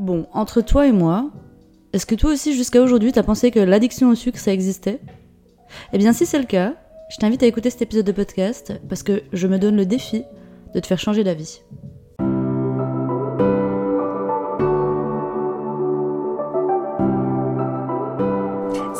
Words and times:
Bon, 0.00 0.26
entre 0.32 0.62
toi 0.62 0.86
et 0.86 0.92
moi, 0.92 1.30
est-ce 1.92 2.06
que 2.06 2.14
toi 2.14 2.32
aussi 2.32 2.54
jusqu'à 2.54 2.80
aujourd'hui 2.80 3.12
t'as 3.12 3.22
pensé 3.22 3.50
que 3.50 3.60
l'addiction 3.60 4.08
au 4.08 4.14
sucre 4.14 4.38
ça 4.38 4.50
existait? 4.50 4.98
Eh 5.92 5.98
bien 5.98 6.14
si 6.14 6.24
c'est 6.24 6.38
le 6.38 6.46
cas, 6.46 6.72
je 7.10 7.18
t'invite 7.18 7.42
à 7.42 7.46
écouter 7.46 7.68
cet 7.68 7.82
épisode 7.82 8.06
de 8.06 8.12
podcast 8.12 8.72
parce 8.88 9.02
que 9.02 9.22
je 9.34 9.46
me 9.46 9.58
donne 9.58 9.76
le 9.76 9.84
défi 9.84 10.22
de 10.74 10.80
te 10.80 10.86
faire 10.86 10.98
changer 10.98 11.22
d'avis. 11.22 11.60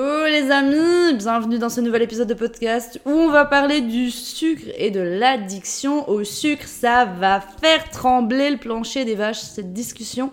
Yo 0.00 0.24
les 0.28 0.50
amis, 0.50 1.14
bienvenue 1.18 1.58
dans 1.58 1.68
ce 1.68 1.82
nouvel 1.82 2.00
épisode 2.00 2.26
de 2.26 2.32
podcast 2.32 2.98
où 3.04 3.10
on 3.10 3.30
va 3.30 3.44
parler 3.44 3.82
du 3.82 4.10
sucre 4.10 4.64
et 4.78 4.90
de 4.90 5.00
l'addiction 5.00 6.08
au 6.08 6.24
sucre. 6.24 6.66
Ça 6.66 7.04
va 7.04 7.42
faire 7.42 7.90
trembler 7.90 8.48
le 8.50 8.56
plancher 8.56 9.04
des 9.04 9.14
vaches 9.14 9.40
cette 9.40 9.74
discussion 9.74 10.32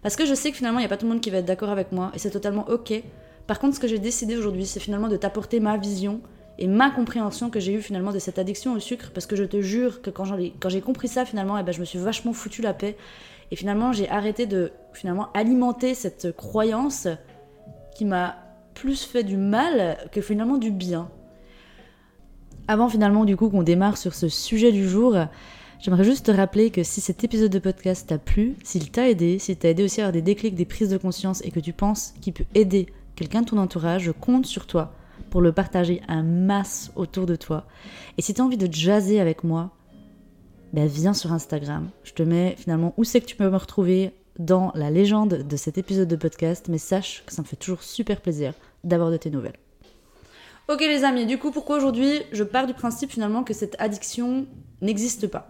parce 0.00 0.16
que 0.16 0.24
je 0.24 0.32
sais 0.32 0.50
que 0.50 0.56
finalement 0.56 0.78
il 0.78 0.82
n'y 0.82 0.86
a 0.86 0.88
pas 0.88 0.96
tout 0.96 1.04
le 1.04 1.12
monde 1.12 1.20
qui 1.20 1.28
va 1.28 1.38
être 1.38 1.44
d'accord 1.44 1.68
avec 1.68 1.92
moi 1.92 2.10
et 2.14 2.18
c'est 2.18 2.30
totalement 2.30 2.66
ok. 2.70 3.02
Par 3.46 3.58
contre 3.58 3.74
ce 3.74 3.80
que 3.80 3.86
j'ai 3.86 3.98
décidé 3.98 4.34
aujourd'hui 4.34 4.64
c'est 4.64 4.80
finalement 4.80 5.08
de 5.08 5.18
t'apporter 5.18 5.60
ma 5.60 5.76
vision 5.76 6.22
et 6.58 6.66
ma 6.66 6.90
compréhension 6.90 7.50
que 7.50 7.60
j'ai 7.60 7.74
eue 7.74 7.82
finalement 7.82 8.12
de 8.12 8.18
cette 8.18 8.38
addiction 8.38 8.72
au 8.72 8.80
sucre 8.80 9.10
parce 9.12 9.26
que 9.26 9.36
je 9.36 9.44
te 9.44 9.60
jure 9.60 10.00
que 10.00 10.08
quand 10.08 10.24
j'ai 10.70 10.80
compris 10.80 11.08
ça 11.08 11.26
finalement 11.26 11.58
eh 11.58 11.62
ben, 11.62 11.72
je 11.72 11.80
me 11.80 11.84
suis 11.84 11.98
vachement 11.98 12.32
foutu 12.32 12.62
la 12.62 12.72
paix 12.72 12.96
et 13.50 13.56
finalement 13.56 13.92
j'ai 13.92 14.08
arrêté 14.08 14.46
de 14.46 14.72
finalement 14.94 15.28
alimenter 15.34 15.92
cette 15.92 16.34
croyance 16.34 17.08
qui 17.94 18.06
m'a 18.06 18.36
plus 18.74 19.04
fait 19.04 19.24
du 19.24 19.36
mal 19.36 19.98
que 20.12 20.20
finalement 20.20 20.58
du 20.58 20.70
bien. 20.70 21.10
Avant 22.68 22.88
finalement 22.88 23.24
du 23.24 23.36
coup 23.36 23.50
qu'on 23.50 23.62
démarre 23.62 23.96
sur 23.96 24.14
ce 24.14 24.28
sujet 24.28 24.72
du 24.72 24.88
jour, 24.88 25.16
j'aimerais 25.80 26.04
juste 26.04 26.26
te 26.26 26.30
rappeler 26.30 26.70
que 26.70 26.82
si 26.82 27.00
cet 27.00 27.24
épisode 27.24 27.50
de 27.50 27.58
podcast 27.58 28.08
t'a 28.08 28.18
plu, 28.18 28.56
s'il 28.62 28.90
t'a 28.90 29.08
aidé, 29.08 29.38
s'il 29.38 29.56
t'a 29.56 29.68
aidé 29.68 29.84
aussi 29.84 30.00
à 30.00 30.04
avoir 30.04 30.12
des 30.12 30.22
déclics, 30.22 30.54
des 30.54 30.64
prises 30.64 30.90
de 30.90 30.96
conscience 30.96 31.42
et 31.44 31.50
que 31.50 31.60
tu 31.60 31.72
penses 31.72 32.14
qu'il 32.20 32.32
peut 32.32 32.44
aider 32.54 32.86
quelqu'un 33.16 33.42
de 33.42 33.46
ton 33.46 33.58
entourage, 33.58 34.04
je 34.04 34.12
compte 34.12 34.46
sur 34.46 34.66
toi 34.66 34.94
pour 35.30 35.40
le 35.40 35.52
partager 35.52 36.02
un 36.08 36.22
masse 36.22 36.92
autour 36.94 37.26
de 37.26 37.36
toi. 37.36 37.66
Et 38.18 38.22
si 38.22 38.34
tu 38.34 38.40
as 38.40 38.44
envie 38.44 38.56
de 38.56 38.72
jaser 38.72 39.20
avec 39.20 39.44
moi, 39.44 39.70
ben 40.72 40.86
viens 40.86 41.14
sur 41.14 41.32
Instagram. 41.32 41.90
Je 42.04 42.12
te 42.12 42.22
mets 42.22 42.54
finalement 42.58 42.94
où 42.96 43.04
c'est 43.04 43.20
que 43.20 43.26
tu 43.26 43.36
peux 43.36 43.48
me 43.48 43.56
retrouver 43.56 44.12
dans 44.38 44.72
la 44.74 44.90
légende 44.90 45.46
de 45.46 45.56
cet 45.56 45.78
épisode 45.78 46.08
de 46.08 46.16
podcast, 46.16 46.66
mais 46.68 46.78
sache 46.78 47.22
que 47.26 47.32
ça 47.32 47.42
me 47.42 47.46
fait 47.46 47.56
toujours 47.56 47.82
super 47.82 48.20
plaisir 48.20 48.54
d'avoir 48.84 49.10
de 49.10 49.16
tes 49.16 49.30
nouvelles. 49.30 49.58
Ok 50.68 50.80
les 50.80 51.04
amis, 51.04 51.26
du 51.26 51.38
coup 51.38 51.50
pourquoi 51.50 51.76
aujourd'hui 51.76 52.22
je 52.32 52.44
pars 52.44 52.66
du 52.66 52.74
principe 52.74 53.10
finalement 53.10 53.42
que 53.44 53.52
cette 53.52 53.76
addiction 53.80 54.46
n'existe 54.80 55.26
pas? 55.26 55.48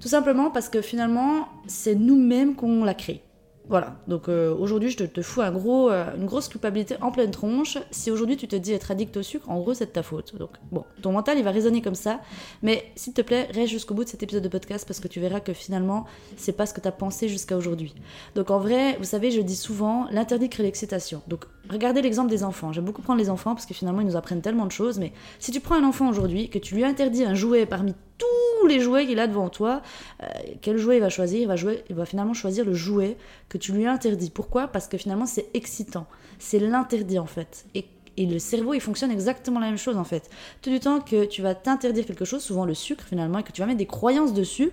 Tout 0.00 0.08
simplement 0.08 0.50
parce 0.50 0.68
que 0.68 0.82
finalement 0.82 1.48
c'est 1.66 1.94
nous-mêmes 1.94 2.54
qu'on 2.54 2.84
l'a 2.84 2.94
créée. 2.94 3.22
Voilà, 3.68 3.94
donc 4.08 4.28
euh, 4.28 4.52
aujourd'hui 4.54 4.90
je 4.90 5.04
te, 5.04 5.22
fous 5.22 5.40
un 5.40 5.52
gros, 5.52 5.88
euh, 5.88 6.04
une 6.16 6.26
grosse 6.26 6.48
culpabilité 6.48 6.96
en 7.00 7.12
pleine 7.12 7.30
tronche. 7.30 7.78
Si 7.90 8.10
aujourd'hui 8.10 8.36
tu 8.36 8.48
te 8.48 8.56
dis 8.56 8.72
être 8.72 8.90
addict 8.90 9.16
au 9.16 9.22
sucre, 9.22 9.48
en 9.48 9.60
gros 9.60 9.72
c'est 9.72 9.86
de 9.86 9.90
ta 9.90 10.02
faute. 10.02 10.36
Donc 10.36 10.50
bon, 10.72 10.84
ton 11.00 11.12
mental 11.12 11.38
il 11.38 11.44
va 11.44 11.52
raisonner 11.52 11.80
comme 11.80 11.94
ça, 11.94 12.20
mais 12.62 12.84
s'il 12.96 13.12
te 13.12 13.22
plaît, 13.22 13.48
reste 13.54 13.70
jusqu'au 13.70 13.94
bout 13.94 14.04
de 14.04 14.08
cet 14.08 14.22
épisode 14.22 14.42
de 14.42 14.48
podcast 14.48 14.86
parce 14.86 14.98
que 14.98 15.06
tu 15.06 15.20
verras 15.20 15.40
que 15.40 15.52
finalement 15.52 16.06
c'est 16.36 16.52
pas 16.52 16.66
ce 16.66 16.74
que 16.74 16.80
tu 16.80 16.88
as 16.88 16.92
pensé 16.92 17.28
jusqu'à 17.28 17.56
aujourd'hui. 17.56 17.94
Donc 18.34 18.50
en 18.50 18.58
vrai, 18.58 18.96
vous 18.98 19.04
savez, 19.04 19.30
je 19.30 19.40
dis 19.40 19.56
souvent 19.56 20.06
l'interdit 20.10 20.48
crée 20.48 20.64
l'excitation. 20.64 21.22
Donc 21.28 21.46
regardez 21.70 22.02
l'exemple 22.02 22.30
des 22.30 22.42
enfants. 22.42 22.72
J'aime 22.72 22.84
beaucoup 22.84 23.02
prendre 23.02 23.20
les 23.20 23.30
enfants 23.30 23.54
parce 23.54 23.66
que 23.66 23.74
finalement 23.74 24.00
ils 24.00 24.06
nous 24.06 24.16
apprennent 24.16 24.42
tellement 24.42 24.66
de 24.66 24.72
choses, 24.72 24.98
mais 24.98 25.12
si 25.38 25.52
tu 25.52 25.60
prends 25.60 25.76
un 25.76 25.84
enfant 25.84 26.08
aujourd'hui, 26.08 26.50
que 26.50 26.58
tu 26.58 26.74
lui 26.74 26.84
interdis 26.84 27.24
un 27.24 27.34
jouet 27.34 27.64
parmi 27.64 27.94
tous 28.18 28.41
les 28.66 28.80
jouets 28.80 29.06
qu'il 29.06 29.18
a 29.18 29.26
devant 29.26 29.48
toi, 29.48 29.82
euh, 30.22 30.26
quel 30.60 30.78
jouet 30.78 30.96
il 30.96 31.00
va 31.00 31.08
choisir? 31.08 31.40
Il 31.40 31.48
va, 31.48 31.56
jouer, 31.56 31.84
il 31.88 31.96
va 31.96 32.04
finalement 32.04 32.34
choisir 32.34 32.64
le 32.64 32.74
jouet 32.74 33.16
que 33.48 33.58
tu 33.58 33.72
lui 33.72 33.86
interdis. 33.86 34.30
Pourquoi? 34.30 34.68
Parce 34.68 34.88
que 34.88 34.96
finalement 34.96 35.26
c'est 35.26 35.46
excitant. 35.54 36.06
C'est 36.38 36.58
l'interdit 36.58 37.18
en 37.18 37.26
fait. 37.26 37.66
Et, 37.74 37.86
le 38.18 38.38
cerveau 38.38 38.74
il 38.74 38.80
fonctionne 38.80 39.10
exactement 39.10 39.58
la 39.58 39.66
même 39.66 39.78
chose 39.78 39.96
en 39.96 40.04
fait. 40.04 40.28
Tout 40.60 40.70
du 40.70 40.80
temps 40.80 41.00
que 41.00 41.24
tu 41.24 41.40
vas 41.40 41.54
t'interdire 41.54 42.04
quelque 42.04 42.26
chose, 42.26 42.42
souvent 42.42 42.66
le 42.66 42.74
sucre 42.74 43.04
finalement, 43.04 43.38
et 43.38 43.42
que 43.42 43.52
tu 43.52 43.62
vas 43.62 43.66
mettre 43.66 43.78
des 43.78 43.86
croyances 43.86 44.34
dessus, 44.34 44.70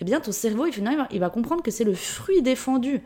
eh 0.00 0.04
bien 0.04 0.20
ton 0.20 0.30
cerveau 0.30 0.66
il, 0.66 0.72
finalement, 0.72 1.06
il 1.10 1.18
va 1.18 1.30
comprendre 1.30 1.62
que 1.62 1.70
c'est 1.70 1.84
le 1.84 1.94
fruit 1.94 2.42
défendu. 2.42 3.00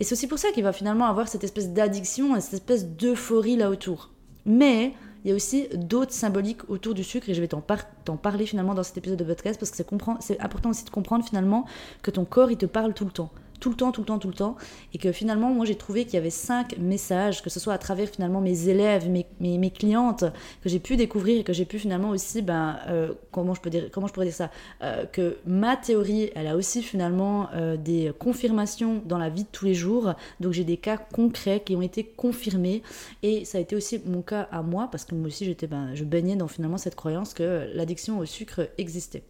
Et 0.00 0.04
c'est 0.04 0.14
aussi 0.14 0.26
pour 0.26 0.38
ça 0.38 0.50
qu'il 0.50 0.64
va 0.64 0.72
finalement 0.72 1.06
avoir 1.06 1.28
cette 1.28 1.44
espèce 1.44 1.70
d'addiction, 1.70 2.40
cette 2.40 2.54
espèce 2.54 2.86
d'euphorie 2.86 3.56
là 3.56 3.70
autour. 3.70 4.10
Mais 4.46 4.94
il 5.24 5.28
y 5.28 5.32
a 5.32 5.34
aussi 5.34 5.68
d'autres 5.74 6.12
symboliques 6.12 6.68
autour 6.68 6.94
du 6.94 7.04
sucre 7.04 7.28
et 7.28 7.34
je 7.34 7.40
vais 7.40 7.48
t'en 7.48 8.16
parler 8.16 8.46
finalement 8.46 8.74
dans 8.74 8.82
cet 8.82 8.98
épisode 8.98 9.18
de 9.18 9.24
podcast 9.24 9.58
parce 9.58 9.70
que 9.70 9.76
c'est 10.20 10.40
important 10.40 10.70
aussi 10.70 10.84
de 10.84 10.90
comprendre 10.90 11.24
finalement 11.24 11.64
que 12.02 12.10
ton 12.10 12.24
corps 12.24 12.50
il 12.50 12.56
te 12.56 12.66
parle 12.66 12.94
tout 12.94 13.04
le 13.04 13.12
temps 13.12 13.30
tout 13.62 13.70
le 13.70 13.76
temps, 13.76 13.92
tout 13.92 14.00
le 14.00 14.06
temps, 14.06 14.18
tout 14.18 14.28
le 14.28 14.34
temps. 14.34 14.56
Et 14.92 14.98
que 14.98 15.12
finalement, 15.12 15.50
moi, 15.50 15.64
j'ai 15.64 15.76
trouvé 15.76 16.04
qu'il 16.04 16.14
y 16.14 16.16
avait 16.16 16.30
cinq 16.30 16.76
messages, 16.78 17.42
que 17.42 17.48
ce 17.48 17.60
soit 17.60 17.72
à 17.72 17.78
travers 17.78 18.08
finalement 18.08 18.40
mes 18.40 18.68
élèves, 18.68 19.08
mes, 19.08 19.24
mes, 19.38 19.70
clientes, 19.70 20.24
que 20.62 20.68
j'ai 20.68 20.80
pu 20.80 20.96
découvrir 20.96 21.40
et 21.40 21.44
que 21.44 21.52
j'ai 21.52 21.64
pu 21.64 21.78
finalement 21.78 22.10
aussi, 22.10 22.42
ben, 22.42 22.80
euh, 22.88 23.14
comment, 23.30 23.54
je 23.54 23.60
peux 23.60 23.70
dire, 23.70 23.88
comment 23.92 24.08
je 24.08 24.12
pourrais 24.12 24.26
dire 24.26 24.34
ça, 24.34 24.50
euh, 24.82 25.06
que 25.06 25.38
ma 25.46 25.76
théorie, 25.76 26.30
elle 26.34 26.48
a 26.48 26.56
aussi 26.56 26.82
finalement 26.82 27.48
euh, 27.54 27.76
des 27.76 28.12
confirmations 28.18 29.00
dans 29.06 29.18
la 29.18 29.28
vie 29.28 29.44
de 29.44 29.48
tous 29.52 29.64
les 29.64 29.74
jours. 29.74 30.14
Donc 30.40 30.52
j'ai 30.52 30.64
des 30.64 30.76
cas 30.76 30.96
concrets 30.96 31.62
qui 31.64 31.76
ont 31.76 31.82
été 31.82 32.02
confirmés. 32.02 32.82
Et 33.22 33.44
ça 33.44 33.58
a 33.58 33.60
été 33.60 33.76
aussi 33.76 34.02
mon 34.04 34.22
cas 34.22 34.48
à 34.50 34.62
moi, 34.62 34.88
parce 34.90 35.04
que 35.04 35.14
moi 35.14 35.28
aussi, 35.28 35.44
j'étais, 35.44 35.68
ben, 35.68 35.94
je 35.94 36.02
baignais 36.02 36.34
dans 36.34 36.48
finalement 36.48 36.78
cette 36.78 36.96
croyance 36.96 37.32
que 37.32 37.70
l'addiction 37.74 38.18
au 38.18 38.24
sucre 38.24 38.68
existait. 38.76 39.22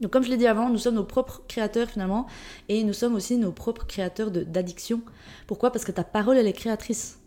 Donc 0.00 0.10
comme 0.10 0.22
je 0.22 0.30
l'ai 0.30 0.36
dit 0.36 0.46
avant, 0.46 0.70
nous 0.70 0.78
sommes 0.78 0.94
nos 0.94 1.04
propres 1.04 1.42
créateurs 1.46 1.88
finalement, 1.90 2.26
et 2.68 2.84
nous 2.84 2.92
sommes 2.92 3.14
aussi 3.14 3.36
nos 3.36 3.52
propres 3.52 3.86
créateurs 3.86 4.30
d'addiction. 4.30 5.02
Pourquoi? 5.46 5.70
Parce 5.70 5.84
que 5.84 5.92
ta 5.92 6.04
parole, 6.04 6.38
elle 6.38 6.46
est 6.46 6.52
créatrice. 6.52 7.18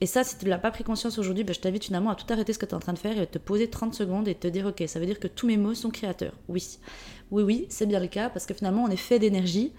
Et 0.00 0.06
ça, 0.06 0.24
si 0.24 0.36
tu 0.36 0.44
ne 0.44 0.50
l'as 0.50 0.58
pas 0.58 0.70
pris 0.70 0.84
conscience 0.84 1.18
aujourd'hui, 1.18 1.44
ben, 1.44 1.54
je 1.54 1.60
t'invite 1.60 1.84
finalement 1.84 2.10
à 2.10 2.14
tout 2.14 2.26
arrêter 2.30 2.52
ce 2.52 2.58
que 2.58 2.66
tu 2.66 2.72
es 2.72 2.74
en 2.74 2.80
train 2.80 2.92
de 2.92 2.98
faire 2.98 3.18
et 3.18 3.26
te 3.26 3.38
poser 3.38 3.70
30 3.70 3.94
secondes 3.94 4.26
et 4.26 4.34
te 4.34 4.48
dire, 4.48 4.66
ok, 4.66 4.82
ça 4.86 4.98
veut 4.98 5.06
dire 5.06 5.20
que 5.20 5.28
tous 5.28 5.46
mes 5.46 5.56
mots 5.56 5.74
sont 5.74 5.90
créateurs. 5.90 6.34
Oui, 6.48 6.78
oui, 7.30 7.42
oui, 7.42 7.66
c'est 7.68 7.86
bien 7.86 8.00
le 8.00 8.08
cas, 8.08 8.28
parce 8.28 8.44
que 8.44 8.54
finalement, 8.54 8.84
on 8.84 8.88
est 8.88 8.96
fait 8.96 9.18
d'énergie 9.18 9.72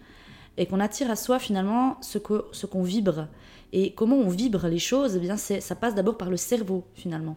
et 0.58 0.66
qu'on 0.68 0.80
attire 0.80 1.12
à 1.12 1.16
soi 1.16 1.38
finalement 1.38 1.98
ce 2.02 2.18
qu'on 2.18 2.44
ce 2.54 2.66
vibre. 2.84 3.28
Et 3.74 3.94
comment 3.94 4.16
on 4.16 4.30
vibre 4.30 4.68
les 4.68 4.80
choses, 4.80 5.16
eh 5.18 5.20
bien, 5.20 5.36
ça 5.36 5.76
passe 5.76 5.96
d'abord 5.96 6.18
par 6.18 6.30
le 6.30 6.38
cerveau 6.38 6.86
finalement. 6.94 7.36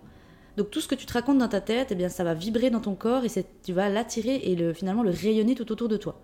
Donc 0.58 0.72
tout 0.72 0.80
ce 0.80 0.88
que 0.88 0.96
tu 0.96 1.06
te 1.06 1.12
racontes 1.12 1.38
dans 1.38 1.48
ta 1.48 1.60
tête, 1.60 1.92
eh 1.92 1.94
bien 1.94 2.08
ça 2.08 2.24
va 2.24 2.34
vibrer 2.34 2.68
dans 2.68 2.80
ton 2.80 2.96
corps 2.96 3.24
et 3.24 3.28
tu 3.62 3.72
vas 3.72 3.88
l'attirer 3.88 4.40
et 4.42 4.56
le, 4.56 4.74
finalement 4.74 5.04
le 5.04 5.10
rayonner 5.10 5.54
tout 5.54 5.70
autour 5.70 5.88
de 5.88 5.96
toi. 5.96 6.20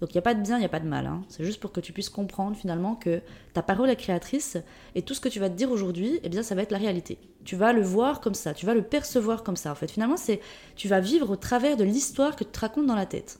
Donc 0.00 0.10
il 0.10 0.14
n'y 0.14 0.20
a 0.20 0.22
pas 0.22 0.32
de 0.32 0.40
bien, 0.40 0.56
il 0.56 0.60
n'y 0.60 0.66
a 0.66 0.70
pas 0.70 0.80
de 0.80 0.88
mal. 0.88 1.06
Hein. 1.06 1.22
C'est 1.28 1.44
juste 1.44 1.60
pour 1.60 1.70
que 1.70 1.80
tu 1.80 1.92
puisses 1.92 2.08
comprendre 2.08 2.56
finalement 2.56 2.94
que 2.94 3.20
ta 3.52 3.62
parole 3.62 3.90
est 3.90 3.96
créatrice 3.96 4.56
et 4.94 5.02
tout 5.02 5.12
ce 5.12 5.20
que 5.20 5.28
tu 5.28 5.38
vas 5.38 5.50
te 5.50 5.54
dire 5.54 5.70
aujourd'hui, 5.70 6.18
eh 6.22 6.30
bien 6.30 6.42
ça 6.42 6.54
va 6.54 6.62
être 6.62 6.70
la 6.70 6.78
réalité. 6.78 7.18
Tu 7.44 7.54
vas 7.54 7.74
le 7.74 7.82
voir 7.82 8.22
comme 8.22 8.34
ça, 8.34 8.54
tu 8.54 8.64
vas 8.64 8.72
le 8.72 8.82
percevoir 8.82 9.42
comme 9.42 9.56
ça. 9.56 9.70
En 9.70 9.74
fait, 9.74 9.90
finalement, 9.90 10.16
c'est 10.16 10.40
tu 10.74 10.88
vas 10.88 11.00
vivre 11.00 11.28
au 11.28 11.36
travers 11.36 11.76
de 11.76 11.84
l'histoire 11.84 12.36
que 12.36 12.44
tu 12.44 12.50
te 12.50 12.58
racontes 12.58 12.86
dans 12.86 12.96
la 12.96 13.06
tête. 13.06 13.38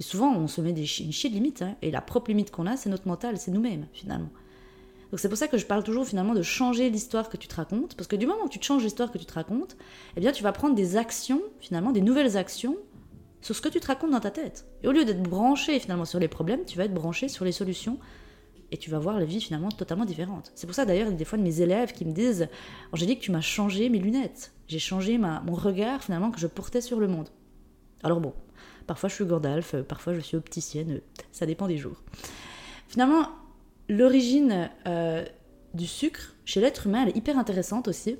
Et 0.00 0.02
souvent, 0.02 0.34
on 0.34 0.48
se 0.48 0.62
met 0.62 0.72
des 0.72 0.86
une 1.00 1.12
chier 1.12 1.28
de 1.28 1.34
limite. 1.34 1.60
Hein. 1.60 1.76
et 1.82 1.90
la 1.90 2.00
propre 2.00 2.30
limite 2.30 2.50
qu'on 2.50 2.66
a, 2.66 2.78
c'est 2.78 2.88
notre 2.88 3.06
mental, 3.06 3.36
c'est 3.36 3.50
nous-mêmes 3.50 3.86
finalement. 3.92 4.30
Donc 5.10 5.20
c'est 5.20 5.28
pour 5.28 5.38
ça 5.38 5.48
que 5.48 5.58
je 5.58 5.66
parle 5.66 5.84
toujours 5.84 6.06
finalement 6.06 6.34
de 6.34 6.42
changer 6.42 6.90
l'histoire 6.90 7.28
que 7.28 7.36
tu 7.36 7.48
te 7.48 7.54
racontes, 7.54 7.94
parce 7.94 8.08
que 8.08 8.16
du 8.16 8.26
moment 8.26 8.44
où 8.44 8.48
tu 8.48 8.58
changes 8.60 8.82
l'histoire 8.82 9.12
que 9.12 9.18
tu 9.18 9.24
te 9.24 9.34
racontes, 9.34 9.76
eh 10.16 10.20
bien 10.20 10.32
tu 10.32 10.42
vas 10.42 10.52
prendre 10.52 10.74
des 10.74 10.96
actions, 10.96 11.42
finalement 11.60 11.92
des 11.92 12.00
nouvelles 12.00 12.36
actions 12.36 12.76
sur 13.40 13.54
ce 13.54 13.60
que 13.60 13.68
tu 13.68 13.78
te 13.78 13.86
racontes 13.86 14.10
dans 14.10 14.20
ta 14.20 14.30
tête. 14.30 14.66
Et 14.82 14.88
au 14.88 14.92
lieu 14.92 15.04
d'être 15.04 15.22
branché 15.22 15.78
finalement 15.78 16.04
sur 16.04 16.18
les 16.18 16.28
problèmes, 16.28 16.64
tu 16.64 16.76
vas 16.76 16.84
être 16.84 16.94
branché 16.94 17.28
sur 17.28 17.44
les 17.44 17.52
solutions 17.52 17.98
et 18.72 18.76
tu 18.76 18.90
vas 18.90 18.98
voir 18.98 19.18
la 19.20 19.24
vie 19.24 19.40
finalement 19.40 19.68
totalement 19.68 20.04
différente. 20.04 20.50
C'est 20.56 20.66
pour 20.66 20.74
ça 20.74 20.84
d'ailleurs 20.84 21.12
des 21.12 21.24
fois 21.24 21.38
de 21.38 21.44
mes 21.44 21.60
élèves 21.60 21.92
qui 21.92 22.04
me 22.04 22.12
disent 22.12 22.48
Angélique, 22.92 23.20
tu 23.20 23.30
m'as 23.30 23.40
changé 23.40 23.88
mes 23.88 24.00
lunettes, 24.00 24.52
j'ai 24.66 24.80
changé 24.80 25.18
ma, 25.18 25.40
mon 25.42 25.54
regard 25.54 26.02
finalement 26.02 26.32
que 26.32 26.40
je 26.40 26.48
portais 26.48 26.80
sur 26.80 26.98
le 26.98 27.06
monde. 27.06 27.28
Alors 28.02 28.20
bon, 28.20 28.34
parfois 28.88 29.08
je 29.08 29.14
suis 29.14 29.24
Gandalf, 29.24 29.76
parfois 29.82 30.14
je 30.14 30.20
suis 30.20 30.36
opticienne, 30.36 31.00
ça 31.30 31.46
dépend 31.46 31.68
des 31.68 31.78
jours. 31.78 32.02
Finalement, 32.88 33.28
L'origine 33.88 34.70
euh, 34.86 35.24
du 35.74 35.86
sucre 35.86 36.34
chez 36.44 36.60
l'être 36.60 36.86
humain, 36.86 37.02
elle 37.02 37.10
est 37.10 37.16
hyper 37.16 37.38
intéressante 37.38 37.88
aussi. 37.88 38.16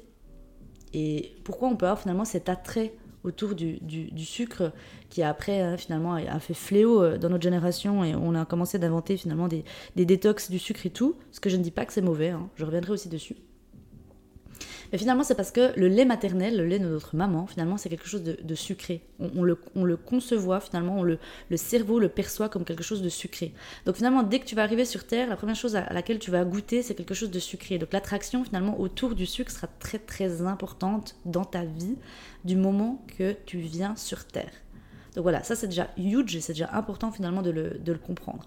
Et 0.92 1.34
pourquoi 1.44 1.68
on 1.68 1.76
peut 1.76 1.86
avoir 1.86 2.00
finalement 2.00 2.24
cet 2.24 2.48
attrait 2.48 2.94
autour 3.24 3.54
du, 3.56 3.80
sucre 4.18 4.72
qui 5.10 5.22
après 5.22 5.60
hein, 5.60 5.76
finalement 5.76 6.14
a 6.14 6.38
fait 6.38 6.54
fléau 6.54 7.02
euh, 7.02 7.18
dans 7.18 7.28
notre 7.28 7.42
génération 7.42 8.04
et 8.04 8.14
on 8.14 8.34
a 8.36 8.44
commencé 8.44 8.78
d'inventer 8.78 9.16
finalement 9.16 9.48
des, 9.48 9.64
détox 9.96 10.50
du 10.50 10.58
sucre 10.58 10.86
et 10.86 10.90
tout? 10.90 11.16
Ce 11.32 11.40
que 11.40 11.50
je 11.50 11.56
ne 11.56 11.62
dis 11.62 11.72
pas 11.72 11.84
que 11.84 11.92
c'est 11.92 12.02
mauvais, 12.02 12.30
hein. 12.30 12.48
je 12.54 12.64
reviendrai 12.64 12.92
aussi 12.92 13.08
dessus. 13.08 13.36
Mais 14.92 14.98
finalement, 14.98 15.22
c'est 15.22 15.34
parce 15.34 15.50
que 15.50 15.72
le 15.78 15.88
lait 15.88 16.04
maternel, 16.04 16.56
le 16.56 16.66
lait 16.66 16.78
de 16.78 16.86
notre 16.86 17.16
maman, 17.16 17.46
finalement, 17.46 17.76
c'est 17.76 17.88
quelque 17.88 18.08
chose 18.08 18.22
de, 18.22 18.54
sucré. 18.54 19.02
On, 19.18 19.42
le, 19.42 19.58
on, 19.74 19.84
le, 19.84 19.96
concevoit, 19.96 20.60
finalement, 20.60 20.98
on 20.98 21.02
le, 21.02 21.18
cerveau 21.56 21.98
le 21.98 22.08
perçoit 22.08 22.48
comme 22.48 22.64
quelque 22.64 22.82
chose 22.82 23.02
de 23.02 23.08
sucré. 23.08 23.52
Donc 23.84 23.96
finalement, 23.96 24.22
dès 24.22 24.38
que 24.38 24.44
tu 24.44 24.54
vas 24.54 24.62
arriver 24.62 24.84
sur 24.84 25.06
Terre, 25.06 25.28
la 25.28 25.36
première 25.36 25.56
chose 25.56 25.76
à, 25.76 25.92
laquelle 25.92 26.18
tu 26.18 26.30
vas 26.30 26.44
goûter, 26.44 26.82
c'est 26.82 26.94
quelque 26.94 27.14
chose 27.14 27.30
de 27.30 27.38
sucré. 27.38 27.78
Donc 27.78 27.92
l'attraction, 27.92 28.44
finalement, 28.44 28.78
autour 28.80 29.14
du 29.14 29.26
sucre 29.26 29.50
sera 29.50 29.68
très 29.78 29.98
très 29.98 30.42
importante 30.42 31.16
dans 31.24 31.44
ta 31.44 31.64
vie 31.64 31.96
du 32.44 32.56
moment 32.56 33.04
que 33.18 33.34
tu 33.46 33.58
viens 33.58 33.96
sur 33.96 34.24
Terre. 34.26 34.52
Donc 35.14 35.22
voilà, 35.22 35.42
ça 35.42 35.56
c'est 35.56 35.68
déjà 35.68 35.88
huge 35.96 36.36
et 36.36 36.40
c'est 36.40 36.52
déjà 36.52 36.70
important 36.72 37.10
finalement 37.10 37.42
de 37.42 37.50
le, 37.50 37.78
de 37.78 37.92
le 37.92 37.98
comprendre. 37.98 38.46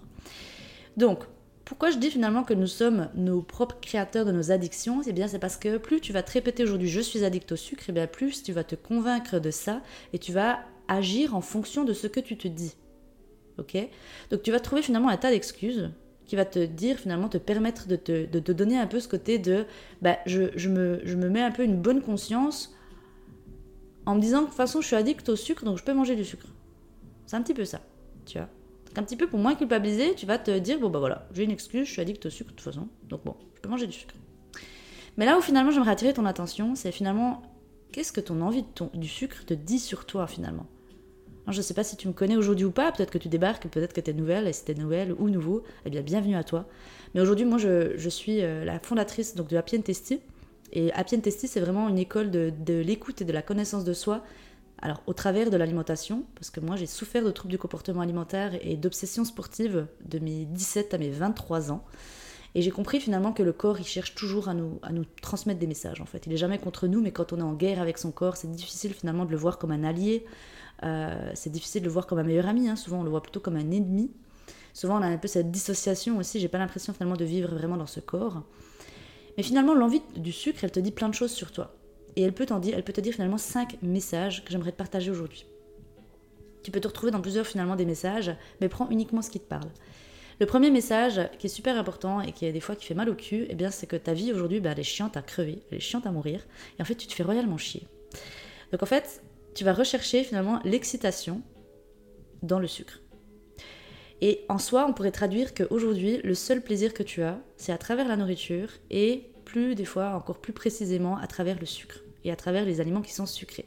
Donc, 0.96 1.24
pourquoi 1.70 1.90
je 1.90 1.98
dis 1.98 2.10
finalement 2.10 2.42
que 2.42 2.52
nous 2.52 2.66
sommes 2.66 3.10
nos 3.14 3.42
propres 3.42 3.78
créateurs 3.80 4.24
de 4.24 4.32
nos 4.32 4.50
addictions 4.50 5.02
Eh 5.06 5.12
bien, 5.12 5.28
c'est 5.28 5.38
parce 5.38 5.56
que 5.56 5.76
plus 5.76 6.00
tu 6.00 6.12
vas 6.12 6.24
te 6.24 6.32
répéter 6.32 6.64
aujourd'hui 6.64 6.88
je 6.88 7.00
suis 7.00 7.24
addict 7.24 7.52
au 7.52 7.56
sucre, 7.56 7.82
et 7.82 7.90
eh 7.90 7.92
bien 7.92 8.08
plus 8.08 8.42
tu 8.42 8.52
vas 8.52 8.64
te 8.64 8.74
convaincre 8.74 9.38
de 9.38 9.52
ça 9.52 9.80
et 10.12 10.18
tu 10.18 10.32
vas 10.32 10.58
agir 10.88 11.36
en 11.36 11.40
fonction 11.40 11.84
de 11.84 11.92
ce 11.92 12.08
que 12.08 12.18
tu 12.18 12.36
te 12.36 12.48
dis. 12.48 12.74
Ok? 13.58 13.76
Donc 14.32 14.42
tu 14.42 14.50
vas 14.50 14.58
trouver 14.58 14.82
finalement 14.82 15.10
un 15.10 15.16
tas 15.16 15.30
d'excuses 15.30 15.92
qui 16.24 16.34
va 16.34 16.44
te 16.44 16.58
dire 16.58 16.98
finalement 16.98 17.28
te 17.28 17.38
permettre 17.38 17.86
de 17.86 17.94
te, 17.94 18.50
donner 18.50 18.76
un 18.76 18.88
peu 18.88 18.98
ce 18.98 19.06
côté 19.06 19.38
de 19.38 19.64
bah, 20.02 20.18
je, 20.26 20.68
me, 20.68 21.00
je 21.04 21.14
me 21.14 21.28
mets 21.28 21.42
un 21.42 21.52
peu 21.52 21.62
une 21.62 21.80
bonne 21.80 22.02
conscience 22.02 22.74
en 24.06 24.16
me 24.16 24.20
disant 24.20 24.38
que 24.40 24.44
de 24.46 24.48
toute 24.48 24.56
façon 24.56 24.80
je 24.80 24.88
suis 24.88 24.96
addict 24.96 25.28
au 25.28 25.36
sucre 25.36 25.64
donc 25.64 25.78
je 25.78 25.84
peux 25.84 25.94
manger 25.94 26.16
du 26.16 26.24
sucre. 26.24 26.48
C'est 27.26 27.36
un 27.36 27.42
petit 27.42 27.54
peu 27.54 27.64
ça, 27.64 27.80
tu 28.26 28.38
vois? 28.38 28.48
Un 28.96 29.02
petit 29.02 29.16
peu 29.16 29.28
pour 29.28 29.38
moins 29.38 29.54
culpabiliser, 29.54 30.14
tu 30.14 30.26
vas 30.26 30.38
te 30.38 30.58
dire 30.58 30.78
bon 30.80 30.90
bah 30.90 30.98
voilà, 30.98 31.28
j'ai 31.32 31.44
une 31.44 31.50
excuse, 31.50 31.86
je 31.86 31.92
suis 31.92 32.02
addict 32.02 32.26
au 32.26 32.30
sucre 32.30 32.50
de 32.50 32.56
toute 32.56 32.64
façon, 32.64 32.88
donc 33.08 33.24
bon, 33.24 33.36
je 33.54 33.60
peux 33.60 33.68
manger 33.68 33.86
du 33.86 33.92
sucre. 33.92 34.14
Mais 35.16 35.26
là 35.26 35.38
où 35.38 35.40
finalement 35.40 35.70
j'aimerais 35.70 35.92
attirer 35.92 36.12
ton 36.12 36.24
attention, 36.24 36.74
c'est 36.74 36.92
finalement 36.92 37.42
qu'est-ce 37.92 38.12
que 38.12 38.20
ton 38.20 38.40
envie 38.40 38.62
de 38.62 38.98
du 38.98 39.08
sucre 39.08 39.44
te 39.44 39.54
dit 39.54 39.78
sur 39.78 40.06
toi 40.06 40.26
finalement? 40.26 40.66
Je 41.48 41.62
sais 41.62 41.74
pas 41.74 41.82
si 41.82 41.96
tu 41.96 42.06
me 42.06 42.12
connais 42.12 42.36
aujourd'hui 42.36 42.64
ou 42.64 42.70
pas, 42.70 42.92
peut-être 42.92 43.10
que 43.10 43.18
tu 43.18 43.28
débarques, 43.28 43.66
peut-être 43.68 43.92
que 43.92 44.00
tu 44.00 44.10
es 44.10 44.14
nouvelle, 44.14 44.46
et 44.46 44.52
si 44.52 44.64
tu 44.64 44.72
es 44.72 44.74
nouvelle 44.74 45.12
ou 45.12 45.28
nouveau, 45.28 45.64
eh 45.84 45.90
bien 45.90 46.02
bienvenue 46.02 46.36
à 46.36 46.44
toi. 46.44 46.66
Mais 47.14 47.20
aujourd'hui, 47.20 47.44
moi 47.44 47.58
je, 47.58 48.08
suis 48.08 48.42
euh, 48.42 48.64
la 48.64 48.78
fondatrice 48.78 49.34
donc, 49.34 49.48
de 49.48 49.56
Appien 49.56 49.80
Testi. 49.80 50.20
Et 50.72 50.92
Appien 50.92 51.18
Testi, 51.18 51.48
c'est 51.48 51.58
vraiment 51.58 51.88
une 51.88 51.98
école 51.98 52.30
de 52.30 52.80
l'écoute 52.80 53.22
et 53.22 53.24
de 53.24 53.32
la 53.32 53.42
connaissance 53.42 53.82
de 53.82 53.92
soi 53.92 54.22
alors, 54.82 55.02
au 55.06 55.12
travers 55.12 55.50
de 55.50 55.56
l'alimentation, 55.56 56.24
parce 56.34 56.50
que 56.50 56.60
moi 56.60 56.76
j'ai 56.76 56.86
souffert 56.86 57.22
de 57.22 57.30
troubles 57.30 57.50
du 57.50 57.58
comportement 57.58 58.00
alimentaire 58.00 58.52
et 58.62 58.76
d'obsessions 58.76 59.24
sportives 59.24 59.86
de 60.06 60.18
mes 60.18 60.46
17 60.46 60.94
à 60.94 60.98
mes 60.98 61.10
23 61.10 61.70
ans. 61.70 61.84
Et 62.54 62.62
j'ai 62.62 62.70
compris 62.70 62.98
finalement 62.98 63.32
que 63.32 63.42
le 63.42 63.52
corps, 63.52 63.78
il 63.78 63.86
cherche 63.86 64.14
toujours 64.14 64.48
à 64.48 64.54
nous, 64.54 64.80
à 64.82 64.90
nous 64.90 65.04
transmettre 65.22 65.60
des 65.60 65.66
messages 65.66 66.00
en 66.00 66.06
fait. 66.06 66.26
Il 66.26 66.32
est 66.32 66.38
jamais 66.38 66.58
contre 66.58 66.86
nous, 66.86 67.00
mais 67.00 67.12
quand 67.12 67.32
on 67.32 67.38
est 67.38 67.42
en 67.42 67.52
guerre 67.52 67.80
avec 67.80 67.98
son 67.98 68.10
corps, 68.10 68.36
c'est 68.36 68.50
difficile 68.50 68.94
finalement 68.94 69.24
de 69.24 69.30
le 69.30 69.36
voir 69.36 69.58
comme 69.58 69.70
un 69.70 69.84
allié. 69.84 70.24
Euh, 70.82 71.30
c'est 71.34 71.50
difficile 71.50 71.82
de 71.82 71.86
le 71.86 71.92
voir 71.92 72.06
comme 72.06 72.18
un 72.18 72.24
meilleur 72.24 72.46
ami. 72.46 72.68
Hein. 72.68 72.74
Souvent, 72.74 73.00
on 73.00 73.04
le 73.04 73.10
voit 73.10 73.22
plutôt 73.22 73.40
comme 73.40 73.56
un 73.56 73.70
ennemi. 73.70 74.10
Souvent, 74.72 74.98
on 74.98 75.02
a 75.02 75.06
un 75.06 75.18
peu 75.18 75.28
cette 75.28 75.50
dissociation 75.50 76.16
aussi. 76.16 76.40
J'ai 76.40 76.48
pas 76.48 76.58
l'impression 76.58 76.92
finalement 76.94 77.16
de 77.16 77.24
vivre 77.24 77.54
vraiment 77.54 77.76
dans 77.76 77.86
ce 77.86 78.00
corps. 78.00 78.42
Mais 79.36 79.42
finalement, 79.42 79.74
l'envie 79.74 80.02
du 80.16 80.32
sucre, 80.32 80.64
elle 80.64 80.72
te 80.72 80.80
dit 80.80 80.90
plein 80.90 81.08
de 81.08 81.14
choses 81.14 81.32
sur 81.32 81.52
toi. 81.52 81.74
Et 82.16 82.22
elle 82.22 82.32
peut, 82.32 82.46
dire, 82.60 82.74
elle 82.76 82.82
peut 82.82 82.92
te 82.92 83.00
dire 83.00 83.14
finalement 83.14 83.38
cinq 83.38 83.78
messages 83.82 84.44
que 84.44 84.50
j'aimerais 84.50 84.72
te 84.72 84.76
partager 84.76 85.10
aujourd'hui. 85.10 85.46
Tu 86.62 86.70
peux 86.70 86.80
te 86.80 86.88
retrouver 86.88 87.12
dans 87.12 87.20
plusieurs 87.20 87.46
finalement 87.46 87.76
des 87.76 87.86
messages, 87.86 88.34
mais 88.60 88.68
prends 88.68 88.88
uniquement 88.90 89.22
ce 89.22 89.30
qui 89.30 89.40
te 89.40 89.48
parle. 89.48 89.68
Le 90.40 90.46
premier 90.46 90.70
message 90.70 91.20
qui 91.38 91.46
est 91.46 91.50
super 91.50 91.78
important 91.78 92.20
et 92.22 92.32
qui 92.32 92.46
est 92.46 92.52
des 92.52 92.60
fois 92.60 92.74
qui 92.74 92.86
fait 92.86 92.94
mal 92.94 93.10
au 93.10 93.14
cul, 93.14 93.46
eh 93.50 93.54
bien 93.54 93.70
c'est 93.70 93.86
que 93.86 93.96
ta 93.96 94.14
vie 94.14 94.32
aujourd'hui, 94.32 94.60
bah, 94.60 94.70
elle 94.72 94.80
est 94.80 94.84
chiante 94.84 95.16
à 95.16 95.22
crever, 95.22 95.62
elle 95.70 95.76
est 95.78 95.80
chiante 95.80 96.06
à 96.06 96.12
mourir, 96.12 96.46
et 96.78 96.82
en 96.82 96.84
fait 96.84 96.94
tu 96.94 97.06
te 97.06 97.12
fais 97.12 97.22
royalement 97.22 97.58
chier. 97.58 97.86
Donc 98.72 98.82
en 98.82 98.86
fait, 98.86 99.22
tu 99.54 99.64
vas 99.64 99.74
rechercher 99.74 100.24
finalement 100.24 100.60
l'excitation 100.64 101.42
dans 102.42 102.58
le 102.58 102.66
sucre. 102.66 103.00
Et 104.22 104.44
en 104.48 104.58
soi, 104.58 104.86
on 104.88 104.92
pourrait 104.92 105.10
traduire 105.10 105.54
qu'aujourd'hui, 105.54 106.20
le 106.22 106.34
seul 106.34 106.62
plaisir 106.62 106.92
que 106.92 107.02
tu 107.02 107.22
as, 107.22 107.38
c'est 107.56 107.72
à 107.72 107.78
travers 107.78 108.06
la 108.06 108.16
nourriture 108.16 108.68
et 108.90 109.30
plus, 109.50 109.74
des 109.74 109.84
fois 109.84 110.10
encore 110.10 110.38
plus 110.38 110.52
précisément, 110.52 111.16
à 111.16 111.26
travers 111.26 111.58
le 111.58 111.66
sucre 111.66 112.00
et 112.24 112.30
à 112.30 112.36
travers 112.36 112.64
les 112.64 112.80
aliments 112.80 113.02
qui 113.02 113.12
sont 113.12 113.26
sucrés. 113.26 113.66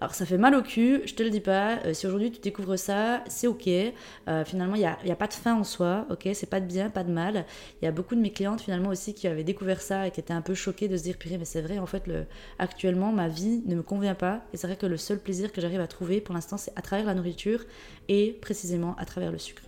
Alors 0.00 0.14
ça 0.14 0.26
fait 0.26 0.36
mal 0.36 0.54
au 0.54 0.62
cul, 0.62 1.00
je 1.06 1.14
te 1.14 1.22
le 1.22 1.30
dis 1.30 1.40
pas, 1.40 1.78
euh, 1.86 1.94
si 1.94 2.06
aujourd'hui 2.06 2.30
tu 2.30 2.38
découvres 2.40 2.78
ça, 2.78 3.24
c'est 3.28 3.46
ok. 3.46 3.66
Euh, 3.66 4.44
finalement, 4.44 4.74
il 4.74 4.80
n'y 4.80 5.10
a, 5.10 5.16
pas 5.16 5.26
de 5.26 5.32
fin 5.32 5.54
en 5.54 5.64
soi, 5.64 6.06
ok? 6.10 6.28
C'est 6.34 6.50
pas 6.50 6.60
de 6.60 6.66
bien, 6.66 6.90
pas 6.90 7.02
de 7.02 7.10
mal. 7.10 7.46
Il 7.80 7.86
y 7.86 7.88
a 7.88 7.92
beaucoup 7.92 8.14
de 8.14 8.20
mes 8.20 8.30
clientes 8.30 8.60
finalement 8.60 8.90
aussi 8.90 9.14
qui 9.14 9.26
avaient 9.26 9.42
découvert 9.42 9.80
ça 9.80 10.06
et 10.06 10.10
qui 10.10 10.20
étaient 10.20 10.34
un 10.34 10.42
peu 10.42 10.54
choquées 10.54 10.88
de 10.88 10.98
se 10.98 11.02
dire, 11.02 11.16
purée, 11.16 11.38
mais 11.38 11.46
c'est 11.46 11.62
vrai, 11.62 11.78
en 11.78 11.86
fait, 11.86 12.06
le, 12.06 12.26
actuellement, 12.58 13.10
ma 13.10 13.28
vie 13.28 13.62
ne 13.64 13.74
me 13.74 13.82
convient 13.82 14.14
pas. 14.14 14.42
Et 14.52 14.58
c'est 14.58 14.66
vrai 14.66 14.76
que 14.76 14.84
le 14.84 14.98
seul 14.98 15.18
plaisir 15.18 15.50
que 15.50 15.62
j'arrive 15.62 15.80
à 15.80 15.86
trouver 15.86 16.20
pour 16.20 16.34
l'instant, 16.34 16.58
c'est 16.58 16.72
à 16.76 16.82
travers 16.82 17.06
la 17.06 17.14
nourriture 17.14 17.64
et 18.08 18.36
précisément 18.42 18.96
à 18.98 19.06
travers 19.06 19.32
le 19.32 19.38
sucre. 19.38 19.62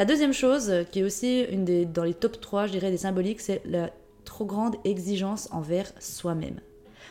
La 0.00 0.04
deuxième 0.04 0.32
chose, 0.32 0.72
qui 0.90 1.00
est 1.00 1.04
aussi 1.04 1.42
une 1.42 1.64
des, 1.64 1.84
dans 1.84 2.04
les 2.04 2.14
top 2.14 2.40
3, 2.40 2.66
je 2.66 2.72
dirais, 2.72 2.90
des 2.90 2.98
symboliques, 2.98 3.40
c'est 3.40 3.62
la 3.64 3.90
trop 4.38 4.44
grande 4.44 4.76
exigence 4.84 5.48
envers 5.50 5.90
soi-même. 5.98 6.60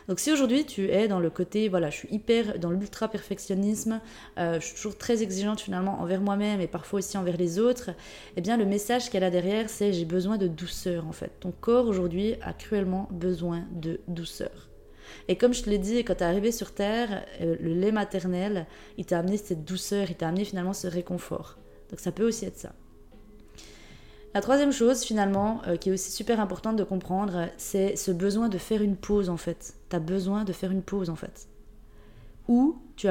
Donc 0.07 0.21
si 0.21 0.31
aujourd'hui 0.31 0.65
tu 0.65 0.89
es 0.89 1.09
dans 1.09 1.19
le 1.19 1.29
côté, 1.29 1.67
voilà, 1.67 1.89
je 1.89 1.97
suis 1.97 2.07
hyper 2.09 2.57
dans 2.57 2.71
l'ultra 2.71 3.09
perfectionnisme, 3.09 3.99
euh, 4.37 4.61
je 4.61 4.65
suis 4.67 4.75
toujours 4.75 4.97
très 4.97 5.23
exigeante 5.23 5.59
finalement 5.59 5.99
envers 5.99 6.21
moi-même 6.21 6.61
et 6.61 6.67
parfois 6.67 6.99
aussi 6.99 7.17
envers 7.17 7.35
les 7.35 7.59
autres, 7.59 7.89
eh 8.37 8.41
bien 8.41 8.55
le 8.55 8.65
message 8.65 9.09
qu'elle 9.09 9.25
a 9.25 9.29
derrière 9.29 9.69
c'est 9.69 9.91
j'ai 9.91 10.05
besoin 10.05 10.37
de 10.37 10.47
douceur 10.47 11.05
en 11.05 11.11
fait. 11.11 11.31
Ton 11.41 11.51
corps 11.51 11.87
aujourd'hui 11.87 12.35
a 12.41 12.53
cruellement 12.53 13.09
besoin 13.11 13.65
de 13.73 13.99
douceur. 14.07 14.69
Et 15.27 15.35
comme 15.35 15.53
je 15.53 15.63
te 15.63 15.69
l'ai 15.69 15.79
dit, 15.79 16.05
quand 16.05 16.15
tu 16.15 16.23
es 16.23 16.27
arrivé 16.27 16.53
sur 16.53 16.73
Terre, 16.73 17.25
euh, 17.41 17.57
le 17.59 17.73
lait 17.73 17.91
maternel, 17.91 18.67
il 18.97 19.05
t'a 19.05 19.19
amené 19.19 19.35
cette 19.35 19.65
douceur, 19.65 20.09
il 20.09 20.15
t'a 20.15 20.29
amené 20.29 20.45
finalement 20.45 20.71
ce 20.71 20.87
réconfort. 20.87 21.57
Donc 21.89 21.99
ça 21.99 22.13
peut 22.13 22.25
aussi 22.25 22.45
être 22.45 22.57
ça. 22.57 22.71
La 24.33 24.41
troisième 24.41 24.71
chose, 24.71 25.03
finalement, 25.03 25.61
euh, 25.67 25.77
qui 25.77 25.89
est 25.89 25.91
aussi 25.91 26.11
super 26.11 26.39
importante 26.39 26.75
de 26.75 26.83
comprendre, 26.83 27.47
c'est 27.57 27.95
ce 27.95 28.11
besoin 28.11 28.49
de 28.49 28.57
faire 28.57 28.81
une 28.81 28.95
pause, 28.95 29.29
en 29.29 29.37
fait. 29.37 29.75
Tu 29.89 29.95
as 29.95 29.99
besoin 29.99 30.43
de 30.43 30.53
faire 30.53 30.71
une 30.71 30.83
pause, 30.83 31.09
en 31.09 31.15
fait. 31.15 31.47
Ou 32.47 32.77
tu, 32.95 33.07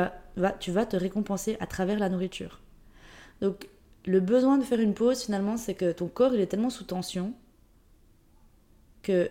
tu 0.60 0.70
vas 0.70 0.86
te 0.86 0.96
récompenser 0.96 1.56
à 1.60 1.66
travers 1.66 1.98
la 1.98 2.08
nourriture. 2.08 2.60
Donc, 3.40 3.68
le 4.06 4.20
besoin 4.20 4.56
de 4.56 4.62
faire 4.62 4.80
une 4.80 4.94
pause, 4.94 5.22
finalement, 5.24 5.56
c'est 5.56 5.74
que 5.74 5.90
ton 5.90 6.06
corps, 6.06 6.32
il 6.34 6.40
est 6.40 6.46
tellement 6.46 6.70
sous 6.70 6.84
tension 6.84 7.32
que 9.02 9.28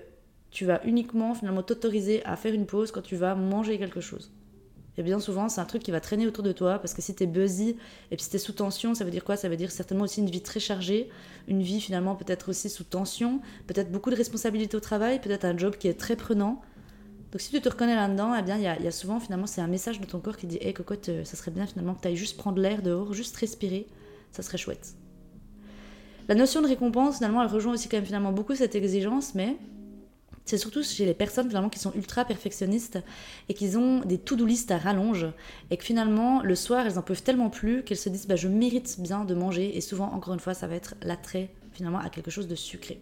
tu 0.51 0.65
vas 0.65 0.81
uniquement, 0.85 1.33
finalement, 1.33 1.63
t'autoriser 1.63 2.25
à 2.25 2.35
faire 2.35 2.53
une 2.53 2.65
pause 2.65 2.91
quand 2.91 3.01
tu 3.01 3.15
vas 3.15 3.35
manger 3.35 3.77
quelque 3.77 4.01
chose. 4.01 4.31
Et 4.97 5.03
bien 5.03 5.19
souvent, 5.19 5.49
c'est 5.49 5.59
un 5.59 5.65
truc 5.65 5.83
qui 5.83 5.91
va 5.91 5.99
traîner 5.99 6.25
autour 6.25 6.43
de 6.43 6.51
toi 6.51 6.79
parce 6.79 6.93
que 6.93 7.01
si 7.01 7.13
t'es 7.13 7.25
busy 7.25 7.75
et 8.11 8.15
puis 8.15 8.23
si 8.23 8.29
t'es 8.29 8.37
sous 8.37 8.53
tension, 8.53 8.95
ça 8.95 9.03
veut 9.03 9.11
dire 9.11 9.23
quoi? 9.23 9.35
Ça 9.35 9.49
veut 9.49 9.57
dire 9.57 9.71
certainement 9.71 10.05
aussi 10.05 10.21
une 10.21 10.29
vie 10.29 10.41
très 10.41 10.59
chargée, 10.59 11.09
une 11.47 11.61
vie 11.61 11.81
finalement 11.81 12.15
peut-être 12.15 12.49
aussi 12.49 12.69
sous 12.69 12.83
tension, 12.83 13.41
peut-être 13.67 13.91
beaucoup 13.91 14.09
de 14.09 14.15
responsabilités 14.15 14.77
au 14.77 14.79
travail, 14.79 15.19
peut-être 15.19 15.45
un 15.45 15.57
job 15.57 15.75
qui 15.77 15.87
est 15.87 15.99
très 15.99 16.15
prenant. 16.15 16.61
Donc 17.31 17.41
si 17.41 17.51
tu 17.51 17.59
te 17.59 17.67
reconnais 17.67 17.95
là-dedans, 17.95 18.33
eh 18.35 18.41
bien 18.41 18.57
il 18.57 18.63
y, 18.63 18.87
a 18.87 18.91
souvent 18.91 19.19
finalement 19.19 19.47
c'est 19.47 19.61
un 19.61 19.67
message 19.67 19.99
de 19.99 20.05
ton 20.05 20.19
corps 20.19 20.37
qui 20.37 20.47
dit 20.47 20.57
Hé 20.57 20.67
hey, 20.67 20.73
cocotte, 20.73 21.09
euh, 21.09 21.25
ça 21.25 21.35
serait 21.35 21.51
bien 21.51 21.65
finalement 21.65 21.93
que 21.93 22.01
tu 22.01 22.07
ailles 22.07 22.15
juste 22.15 22.37
prendre 22.37 22.61
l'air 22.61 22.81
dehors, 22.81 23.13
juste 23.13 23.35
respirer, 23.35 23.87
ça 24.31 24.41
serait 24.41 24.57
chouette. 24.57 24.95
La 26.27 26.33
notion 26.33 26.61
de 26.61 26.67
récompense, 26.67 27.17
finalement, 27.17 27.43
elle 27.43 27.49
rejoint 27.49 27.73
aussi 27.73 27.87
quand 27.87 27.97
même 27.97 28.05
finalement 28.05 28.31
beaucoup 28.31 28.55
cette 28.55 28.73
exigence, 28.73 29.35
mais 29.35 29.57
c'est 30.45 30.59
surtout 30.59 30.83
chez 30.83 31.05
les 31.05 31.13
personnes 31.13 31.47
finalement 31.47 31.69
qui 31.69 31.79
sont 31.79 31.91
ultra 31.93 32.23
perfectionnistes 32.23 32.99
et 33.49 33.53
qui 33.53 33.75
ont 33.75 34.01
des 34.01 34.19
to-do 34.19 34.45
list 34.45 34.69
à 34.71 34.77
rallonge 34.77 35.25
et 35.71 35.77
que 35.77 35.83
finalement 35.83 36.41
le 36.41 36.55
soir 36.55 36.85
elles 36.85 36.99
en 36.99 37.01
peuvent 37.01 37.23
tellement 37.23 37.49
plus 37.49 37.83
qu'elles 37.83 37.97
se 37.97 38.09
disent 38.09 38.27
bah, 38.27 38.35
je 38.35 38.47
mérite 38.47 38.97
bien 38.99 39.25
de 39.25 39.33
manger 39.33 39.75
et 39.75 39.81
souvent 39.81 40.11
encore 40.13 40.33
une 40.33 40.39
fois 40.39 40.53
ça 40.53 40.67
va 40.67 40.75
être 40.75 40.95
l'attrait 41.01 41.49
finalement 41.73 41.99
à 41.99 42.09
quelque 42.09 42.31
chose 42.31 42.47
de 42.47 42.55
sucré. 42.55 43.01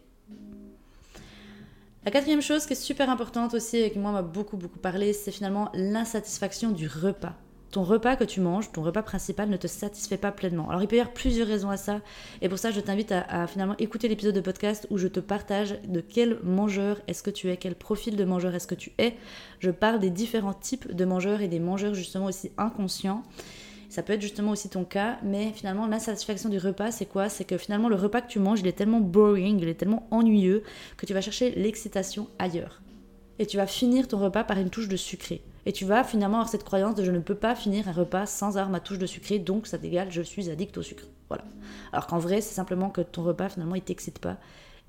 La 2.05 2.11
quatrième 2.11 2.41
chose 2.41 2.65
qui 2.65 2.73
est 2.73 2.77
super 2.77 3.09
importante 3.09 3.53
aussi 3.53 3.77
et 3.77 3.91
qui 3.91 3.99
moi 3.99 4.11
m'a 4.11 4.21
beaucoup 4.21 4.57
beaucoup 4.57 4.79
parlé 4.79 5.11
c'est 5.13 5.31
finalement 5.31 5.69
l'insatisfaction 5.73 6.71
du 6.71 6.87
repas 6.87 7.35
ton 7.73 7.83
repas 7.83 8.15
que 8.15 8.23
tu 8.23 8.39
manges, 8.39 8.71
ton 8.71 8.83
repas 8.83 9.01
principal 9.01 9.49
ne 9.49 9.57
te 9.57 9.65
satisfait 9.65 10.17
pas 10.17 10.31
pleinement. 10.31 10.69
Alors 10.69 10.83
il 10.83 10.87
peut 10.87 10.95
y 10.95 10.99
avoir 10.99 11.13
plusieurs 11.13 11.47
raisons 11.47 11.71
à 11.71 11.77
ça, 11.77 12.01
et 12.41 12.47
pour 12.47 12.59
ça 12.59 12.69
je 12.69 12.79
t'invite 12.79 13.11
à, 13.11 13.47
finalement 13.47 13.75
écouter 13.79 14.07
l'épisode 14.07 14.35
de 14.35 14.41
podcast 14.41 14.85
où 14.91 14.99
je 14.99 15.07
te 15.07 15.19
partage 15.19 15.81
de 15.87 15.99
quel 15.99 16.39
mangeur 16.43 17.01
est-ce 17.07 17.23
que 17.23 17.31
tu 17.31 17.49
es, 17.49 17.57
quel 17.57 17.73
profil 17.73 18.15
de 18.15 18.23
mangeur 18.25 18.53
est-ce 18.53 18.67
que 18.67 18.75
tu 18.75 18.93
es. 18.99 19.15
Je 19.59 19.71
parle 19.71 19.99
des 19.99 20.11
différents 20.11 20.53
types 20.53 20.93
de 20.93 21.03
mangeurs 21.03 21.41
et 21.41 21.47
des 21.47 21.59
mangeurs 21.59 21.95
justement 21.95 22.25
aussi 22.25 22.51
inconscients. 22.59 23.23
Ça 23.89 24.03
peut 24.03 24.13
être 24.13 24.21
justement 24.21 24.51
aussi 24.51 24.69
ton 24.69 24.85
cas, 24.85 25.17
mais 25.23 25.51
finalement 25.51 25.87
l'insatisfaction 25.87 26.49
du 26.49 26.59
repas, 26.59 26.91
c'est 26.91 27.07
quoi? 27.07 27.27
C'est 27.27 27.43
que 27.43 27.57
finalement 27.57 27.89
le 27.89 27.95
repas 27.95 28.21
que 28.21 28.29
tu 28.29 28.37
manges, 28.37 28.59
il 28.59 28.67
est 28.67 28.73
tellement 28.73 29.01
boring, 29.01 29.59
il 29.59 29.67
est 29.67 29.73
tellement 29.73 30.07
ennuyeux 30.11 30.61
que 30.95 31.07
tu 31.07 31.13
vas 31.15 31.21
chercher 31.21 31.51
l'excitation 31.55 32.27
ailleurs. 32.37 32.83
Et 33.39 33.47
tu 33.47 33.57
vas 33.57 33.65
finir 33.65 34.07
ton 34.07 34.19
repas 34.19 34.43
par 34.43 34.59
une 34.59 34.69
touche 34.69 34.87
de 34.87 34.95
sucré. 34.95 35.41
Et 35.65 35.71
tu 35.71 35.85
vas 35.85 36.03
finalement 36.03 36.37
avoir 36.37 36.49
cette 36.49 36.63
croyance 36.63 36.95
de 36.95 37.03
je 37.03 37.11
ne 37.11 37.19
peux 37.19 37.35
pas 37.35 37.55
finir 37.55 37.87
un 37.87 37.93
repas 37.93 38.25
sans 38.25 38.57
avoir 38.57 38.69
ma 38.69 38.79
touche 38.79 38.97
de 38.97 39.05
sucré, 39.05 39.39
donc 39.39 39.67
ça 39.67 39.77
t'égale, 39.77 40.11
je 40.11 40.21
suis 40.21 40.49
addict 40.49 40.77
au 40.77 40.81
sucre. 40.81 41.03
Voilà. 41.29 41.43
Alors 41.91 42.07
qu'en 42.07 42.19
vrai, 42.19 42.41
c'est 42.41 42.53
simplement 42.53 42.89
que 42.89 43.01
ton 43.01 43.23
repas 43.23 43.49
finalement 43.49 43.75
il 43.75 43.81
t'excite 43.81 44.19
pas. 44.19 44.37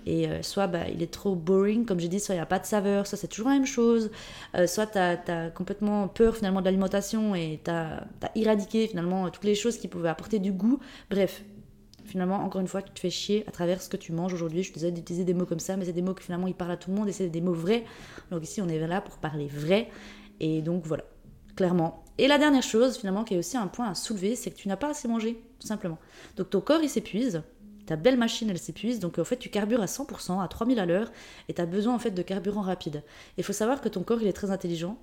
Et 0.07 0.29
euh, 0.29 0.43
soit 0.43 0.67
bah, 0.67 0.89
il 0.93 1.03
est 1.03 1.11
trop 1.11 1.35
boring, 1.35 1.87
comme 1.87 1.99
j'ai 1.99 2.09
dit, 2.09 2.21
soit 2.21 2.35
il 2.35 2.39
n'y 2.39 2.43
a 2.43 2.47
pas 2.47 2.59
de 2.59 2.67
saveur, 2.67 3.07
soit 3.07 3.17
c'est 3.17 3.29
toujours 3.29 3.49
la 3.49 3.55
même 3.55 3.67
chose, 3.67 4.11
euh, 4.55 4.67
soit 4.67 4.87
tu 4.87 4.99
as, 4.99 5.51
complètement 5.51 6.09
peur 6.09 6.37
finalement 6.37 6.61
de 6.61 6.67
l'alimentation 6.67 7.35
et 7.35 7.61
tu 7.65 7.71
as, 7.71 8.07
éradiqué 8.35 8.87
finalement 8.87 9.31
toutes 9.31 9.45
les 9.45 9.55
choses 9.55 9.79
qui 9.79 9.89
pouvaient 9.89 10.11
apporter 10.11 10.39
du 10.39 10.53
goût. 10.53 10.79
Bref, 11.11 11.43
finalement, 12.05 12.37
encore 12.37 12.61
une 12.61 12.69
fois, 12.69 12.83
tu 12.83 12.93
te 12.93 13.01
fais 13.01 13.11
chier 13.11 13.45
à 13.49 13.51
travers 13.51 13.81
ce 13.81 13.89
que 13.89 13.97
tu 13.97 14.13
manges 14.13 14.35
aujourd'hui. 14.35 14.59
Je 14.59 14.65
suis 14.65 14.75
désolée 14.75 14.93
d'utiliser 14.93 15.25
des 15.25 15.35
mots 15.35 15.47
comme 15.47 15.61
ça, 15.61 15.77
mais 15.77 15.87
c'est 15.87 15.93
des 15.93 16.03
mots 16.03 16.15
qui 16.15 16.25
finalement 16.25 16.49
ils 16.49 16.55
parlent 16.55 16.73
à 16.73 16.77
tout 16.77 16.91
le 16.91 16.97
monde 16.97 17.09
et 17.09 17.13
c'est 17.13 17.31
des 17.31 17.41
mots 17.41 17.55
vrais. 17.55 17.85
Donc 18.31 18.43
ici, 18.43 18.61
on 18.61 18.69
est 18.69 18.87
là 18.87 19.01
pour 19.01 19.17
parler 19.17 19.47
vrai. 19.47 19.89
Et 20.41 20.63
donc 20.63 20.87
voilà, 20.87 21.05
clairement. 21.57 22.05
Et 22.19 22.29
la 22.29 22.39
dernière 22.39 22.63
chose, 22.63 22.97
finalement, 22.97 23.25
qui 23.25 23.35
est 23.35 23.39
aussi 23.39 23.57
un 23.57 23.67
point 23.67 23.91
à 23.91 23.95
soulever, 23.95 24.37
c'est 24.37 24.51
que 24.51 24.57
tu 24.57 24.69
n'as 24.69 24.77
pas 24.77 24.91
assez 24.91 25.09
mangé, 25.09 25.43
tout 25.59 25.67
simplement. 25.67 25.99
Donc 26.37 26.51
ton 26.51 26.61
corps, 26.61 26.81
il 26.83 26.89
s'épuise, 26.89 27.43
ta 27.87 27.97
belle 27.97 28.17
machine, 28.17 28.49
elle 28.51 28.59
s'épuise, 28.59 29.01
donc 29.01 29.19
en 29.19 29.25
fait, 29.25 29.37
tu 29.37 29.49
carbures 29.49 29.83
à 29.83 29.87
100%, 29.87 30.43
à 30.43 30.49
3000 30.49 30.79
à 30.79 30.87
l'heure, 30.87 31.11
et 31.49 31.55
tu 31.55 31.61
as 31.61 31.67
besoin 31.67 31.95
en 31.95 31.99
fait 31.99 32.13
de 32.13 32.23
carburant 32.23 32.63
rapide. 32.63 33.03
Il 33.37 33.45
faut 33.45 33.53
savoir 33.53 33.81
que 33.81 33.89
ton 33.89 34.03
corps, 34.03 34.23
il 34.23 34.29
est 34.29 34.33
très 34.33 34.51
intelligent, 34.51 34.97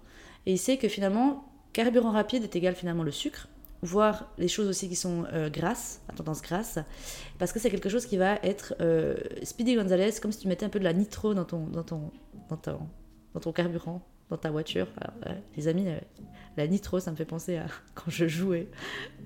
et 0.45 0.53
il 0.53 0.57
sait 0.57 0.77
que 0.77 0.87
finalement, 0.87 1.45
carburant 1.73 2.11
rapide 2.11 2.43
est 2.43 2.55
égal 2.55 2.75
finalement 2.75 3.03
le 3.03 3.11
sucre, 3.11 3.49
voire 3.81 4.31
les 4.37 4.47
choses 4.47 4.67
aussi 4.67 4.87
qui 4.87 4.95
sont 4.95 5.25
euh, 5.33 5.49
grasses, 5.49 6.01
à 6.07 6.13
tendance 6.13 6.41
grasse, 6.41 6.79
parce 7.39 7.51
que 7.51 7.59
c'est 7.59 7.69
quelque 7.69 7.89
chose 7.89 8.05
qui 8.05 8.17
va 8.17 8.35
être 8.43 8.73
euh, 8.79 9.17
Speedy 9.43 9.75
Gonzalez, 9.75 10.11
comme 10.21 10.31
si 10.31 10.39
tu 10.39 10.47
mettais 10.47 10.65
un 10.65 10.69
peu 10.69 10.79
de 10.79 10.85
la 10.85 10.93
nitro 10.93 11.33
dans 11.33 11.45
ton, 11.45 11.67
dans 11.67 11.83
ton, 11.83 12.11
dans 12.49 12.57
ton, 12.57 12.79
dans 13.33 13.39
ton 13.39 13.51
carburant 13.51 14.01
dans 14.31 14.37
ta 14.37 14.49
voiture. 14.49 14.87
les 15.55 15.67
amis, 15.67 15.87
euh, 15.87 15.99
la 16.57 16.65
nitro, 16.65 16.99
ça 16.99 17.11
me 17.11 17.15
fait 17.15 17.25
penser 17.25 17.57
à 17.57 17.65
quand 17.95 18.09
je 18.09 18.27
jouais 18.27 18.67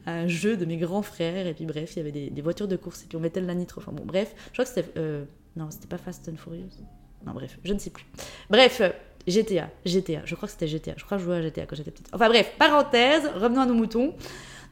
à 0.06 0.14
un 0.14 0.28
jeu 0.28 0.58
de 0.58 0.66
mes 0.66 0.78
grands 0.78 1.04
frères. 1.04 1.48
Et 1.48 1.54
puis 1.54 1.66
bref, 1.66 1.96
il 1.96 2.00
y 2.00 2.02
avait 2.02 2.30
des, 2.30 2.42
voitures 2.42 2.68
de 2.68 2.76
course 2.76 3.04
et 3.04 3.06
puis 3.08 3.16
on 3.16 3.22
mettait 3.22 3.42
de 3.42 3.48
la 3.48 3.56
nitro. 3.56 3.80
Enfin 3.80 3.94
bon, 3.94 4.04
bref, 4.04 4.34
je 4.48 4.54
crois 4.54 4.66
que 4.66 4.72
c'était... 4.72 4.90
Euh, 4.98 5.24
non, 5.56 5.72
c'était 5.72 5.88
pas 5.88 5.98
Fast 5.98 6.28
and 6.28 6.36
Furious. 6.36 6.84
Non, 7.26 7.34
bref, 7.34 7.58
je 7.64 7.74
ne 7.74 7.80
sais 7.80 7.92
plus. 7.92 8.06
Bref, 8.50 8.82
GTA, 9.28 9.70
GTA, 9.86 10.22
je 10.26 10.36
crois 10.36 10.48
que 10.48 10.52
c'était 10.52 10.68
GTA. 10.68 10.94
Je 10.98 11.06
crois 11.06 11.18
que 11.18 11.22
je 11.22 11.26
jouais 11.26 11.38
à 11.38 11.42
GTA 11.42 11.66
quand 11.66 11.76
j'étais 11.76 11.92
petite. 11.92 12.10
Enfin 12.12 12.28
bref, 12.28 12.52
parenthèse, 12.60 13.26
revenons 13.36 13.62
à 13.62 13.66
nos 13.66 13.74
moutons. 13.74 14.14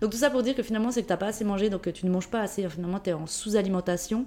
Donc 0.02 0.12
tout 0.12 0.18
ça 0.18 0.30
pour 0.30 0.44
dire 0.44 0.56
que 0.56 0.64
finalement, 0.64 0.92
c'est 0.92 1.02
que 1.04 1.08
t'as 1.08 1.18
pas 1.18 1.28
assez 1.28 1.46
mangé, 1.46 1.70
donc 1.70 1.92
tu 1.94 2.06
ne 2.06 2.12
manges 2.12 2.28
pas 2.28 2.42
assez. 2.42 2.68
Finalement, 2.68 3.00
tu 3.00 3.12
es 3.12 3.14
en 3.14 3.28
sous-alimentation. 3.28 4.26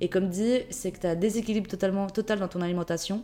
Et 0.00 0.08
comme 0.08 0.28
dit, 0.28 0.62
c'est 0.70 0.90
que 0.90 0.98
tu 0.98 1.06
as 1.06 1.14
déséquilibre 1.14 1.68
totalement, 1.68 2.08
total 2.08 2.40
dans 2.40 2.48
ton 2.48 2.60
alimentation. 2.60 3.22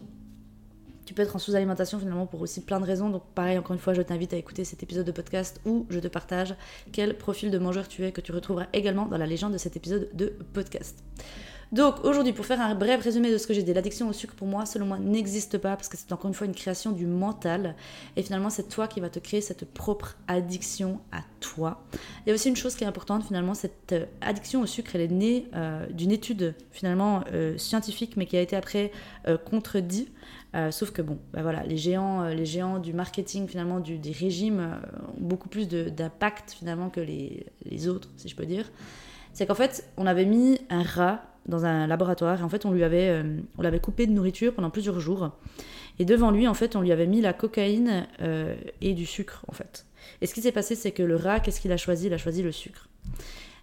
Tu 1.11 1.14
peux 1.14 1.23
être 1.23 1.35
en 1.35 1.40
sous-alimentation 1.40 1.99
finalement 1.99 2.26
pour 2.26 2.40
aussi 2.40 2.61
plein 2.61 2.79
de 2.79 2.85
raisons. 2.85 3.11
Donc 3.11 3.25
pareil, 3.35 3.59
encore 3.59 3.75
une 3.75 3.81
fois, 3.81 3.95
je 3.95 4.02
t'invite 4.02 4.33
à 4.33 4.37
écouter 4.37 4.64
cet 4.64 4.85
épisode 4.85 5.05
de 5.05 5.11
podcast 5.11 5.61
où 5.67 5.85
je 5.90 5.99
te 5.99 6.07
partage 6.07 6.55
quel 6.93 7.19
profil 7.19 7.50
de 7.50 7.59
mangeur 7.59 7.88
tu 7.88 8.07
es 8.07 8.12
que 8.12 8.21
tu 8.21 8.31
retrouveras 8.31 8.69
également 8.73 9.07
dans 9.07 9.19
la 9.19 9.26
légende 9.26 9.52
de 9.52 9.59
cet 9.59 9.75
épisode 9.76 10.09
de 10.14 10.33
podcast. 10.52 11.02
Donc 11.73 12.05
aujourd'hui, 12.05 12.33
pour 12.33 12.47
faire 12.47 12.61
un 12.61 12.75
bref 12.75 13.02
résumé 13.02 13.31
de 13.31 13.38
ce 13.38 13.47
que 13.47 13.55
j'ai 13.55 13.62
dit, 13.62 13.73
l'addiction 13.73 14.09
au 14.09 14.12
sucre 14.12 14.35
pour 14.35 14.49
moi, 14.49 14.67
selon 14.67 14.87
moi, 14.87 14.99
n'existe 14.99 15.59
pas 15.59 15.76
parce 15.76 15.88
que 15.88 15.97
c'est 15.97 16.12
encore 16.12 16.29
une 16.29 16.35
fois 16.35 16.47
une 16.47 16.55
création 16.55 16.90
du 16.90 17.07
mental. 17.07 17.76
Et 18.17 18.23
finalement, 18.23 18.50
c'est 18.50 18.69
toi 18.69 18.88
qui 18.88 19.00
vas 19.00 19.09
te 19.09 19.21
créer 19.21 19.40
cette 19.40 19.64
propre 19.64 20.17
addiction 20.26 21.00
à 21.12 21.23
toi. 21.38 21.85
Il 22.25 22.29
y 22.29 22.33
a 22.33 22.35
aussi 22.35 22.49
une 22.49 22.57
chose 22.57 22.75
qui 22.75 22.83
est 22.83 22.88
importante 22.88 23.25
finalement, 23.25 23.55
cette 23.55 23.93
euh, 23.93 24.07
addiction 24.21 24.62
au 24.62 24.67
sucre, 24.67 24.93
elle 24.95 25.00
est 25.02 25.09
née 25.09 25.47
euh, 25.55 25.87
d'une 25.90 26.11
étude 26.11 26.55
finalement 26.73 27.23
euh, 27.33 27.57
scientifique, 27.57 28.17
mais 28.17 28.26
qui 28.26 28.37
a 28.37 28.40
été 28.40 28.57
après 28.57 28.90
contredit. 30.52 30.73
sauf 30.73 30.90
que 30.90 31.02
bon, 31.02 31.19
bah 31.33 31.42
voilà, 31.42 31.62
les 31.64 31.76
géants, 31.76 32.25
les 32.25 32.47
géants 32.47 32.78
du 32.78 32.92
marketing 32.92 33.49
finalement, 33.49 33.80
du, 33.80 33.99
des 33.99 34.12
régimes 34.12 34.80
ont 35.16 35.21
beaucoup 35.21 35.49
plus 35.49 35.69
d'impact 35.69 36.52
finalement 36.52 36.90
que 36.90 37.00
les, 37.00 37.47
les 37.64 37.88
autres, 37.88 38.09
si 38.16 38.28
je 38.28 38.37
peux 38.37 38.47
dire 38.47 38.71
c'est 39.33 39.47
qu'en 39.47 39.54
fait, 39.54 39.88
on 39.97 40.07
avait 40.07 40.25
mis 40.25 40.59
un 40.71 40.83
rat 40.83 41.23
dans 41.47 41.64
un 41.64 41.87
laboratoire 41.87 42.40
et 42.40 42.42
en 42.42 42.49
fait, 42.49 42.66
on 42.66 42.73
lui 42.73 42.85
avait, 42.85 43.09
euh, 43.09 43.38
on 43.59 43.62
l'avait 43.62 43.80
coupé 43.80 44.07
de 44.07 44.12
nourriture 44.12 44.54
pendant 44.54 44.71
plusieurs 44.71 45.00
jours. 45.00 45.30
Et 45.99 46.04
devant 46.04 46.30
lui, 46.30 46.49
en 46.49 46.54
fait, 46.54 46.76
on 46.76 46.80
lui 46.80 46.92
avait 46.92 47.07
mis 47.07 47.21
la 47.21 47.33
cocaïne 47.33 48.07
euh, 48.21 48.54
et 48.80 48.95
du 48.95 49.07
sucre, 49.07 49.45
en 49.49 49.52
fait. 49.52 49.87
Et 50.21 50.26
ce 50.26 50.35
qui 50.35 50.42
s'est 50.42 50.52
passé, 50.52 50.75
c'est 50.75 50.92
que 50.92 51.02
le 51.02 51.16
rat, 51.16 51.40
qu'est-ce 51.40 51.61
qu'il 51.61 51.73
a 51.73 51.76
choisi? 51.76 52.07
Il 52.07 52.14
a 52.14 52.19
choisi 52.19 52.42
le 52.42 52.52
sucre. 52.52 52.88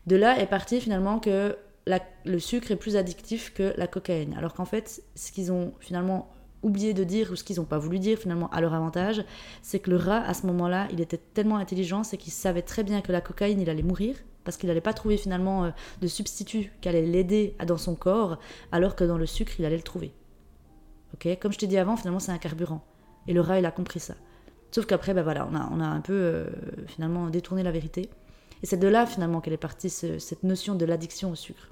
De 0.06 0.16
là 0.16 0.40
est 0.40 0.48
parti 0.48 0.80
finalement 0.80 1.20
que 1.20 1.56
le 2.26 2.40
sucre 2.40 2.72
est 2.72 2.76
plus 2.76 2.96
addictif 2.96 3.54
que 3.54 3.74
la 3.78 3.88
cocaïne. 3.88 4.36
Alors 4.38 4.54
qu'en 4.54 4.66
fait, 4.66 5.02
ce 5.16 5.32
qu'ils 5.32 5.52
ont 5.52 5.74
finalement 5.80 6.30
oublié 6.64 6.94
de 6.94 7.04
dire 7.04 7.32
ou 7.32 7.36
ce 7.36 7.44
qu'ils 7.44 7.58
n'ont 7.58 7.66
pas 7.66 7.78
voulu 7.78 8.00
dire 8.00 8.18
finalement 8.18 8.50
à 8.50 8.62
leur 8.62 8.74
avantage, 8.74 9.24
c'est 9.62 9.80
que 9.80 9.90
le 9.90 9.98
rat 9.98 10.22
à 10.22 10.34
ce 10.34 10.46
moment-là, 10.48 10.88
il 10.92 11.02
était 11.02 11.18
tellement 11.18 11.58
intelligent, 11.58 12.04
c'est 12.04 12.18
qu'il 12.18 12.34
savait 12.34 12.62
très 12.62 12.84
bien 12.84 13.02
que 13.02 13.12
la 13.12 13.22
cocaïne, 13.22 13.62
il 13.62 13.70
allait 13.70 13.84
mourir 13.84 14.16
parce 14.44 14.56
qu'il 14.56 14.70
n'allait 14.70 14.80
pas 14.80 14.94
trouver 14.94 15.18
finalement 15.18 15.66
euh, 15.66 15.72
de 16.02 16.08
substitut 16.08 16.72
qui 16.80 16.88
allait 16.88 17.06
l'aider 17.06 17.56
dans 17.68 17.78
son 17.78 17.96
corps, 17.96 18.40
alors 18.72 18.96
que 18.96 19.04
dans 19.04 19.18
le 19.18 19.26
sucre, 19.26 19.52
il 19.60 19.66
allait 19.66 19.76
le 19.76 19.84
trouver. 19.84 20.14
Ok? 21.14 21.28
Comme 21.42 21.52
je 21.52 21.58
t'ai 21.58 21.68
dit 21.68 21.78
avant, 21.78 21.98
finalement, 21.98 22.20
c'est 22.20 22.32
un 22.32 22.38
carburant. 22.38 22.82
Et 23.28 23.34
le 23.34 23.42
rat, 23.42 23.60
il 23.60 23.66
a 23.66 23.72
compris 23.72 24.00
ça. 24.00 24.14
Sauf 24.72 24.86
qu'après, 24.86 25.14
ben 25.14 25.22
voilà, 25.22 25.50
on 25.52 25.54
a, 25.54 25.70
on 25.74 25.82
a 25.82 25.86
un 25.86 26.00
peu 26.00 26.14
euh, 26.14 26.50
finalement 26.88 27.28
détourné 27.28 27.62
la 27.62 27.72
vérité. 27.72 28.10
Et 28.64 28.66
c'est 28.66 28.78
de 28.78 28.88
là 28.88 29.06
finalement 29.06 29.42
qu'elle 29.42 29.54
est 29.54 29.58
partie 29.58 29.90
cette 29.90 30.44
notion 30.44 30.76
de 30.76 30.86
l'addiction 30.86 31.30
au 31.30 31.36
sucre. 31.36 31.70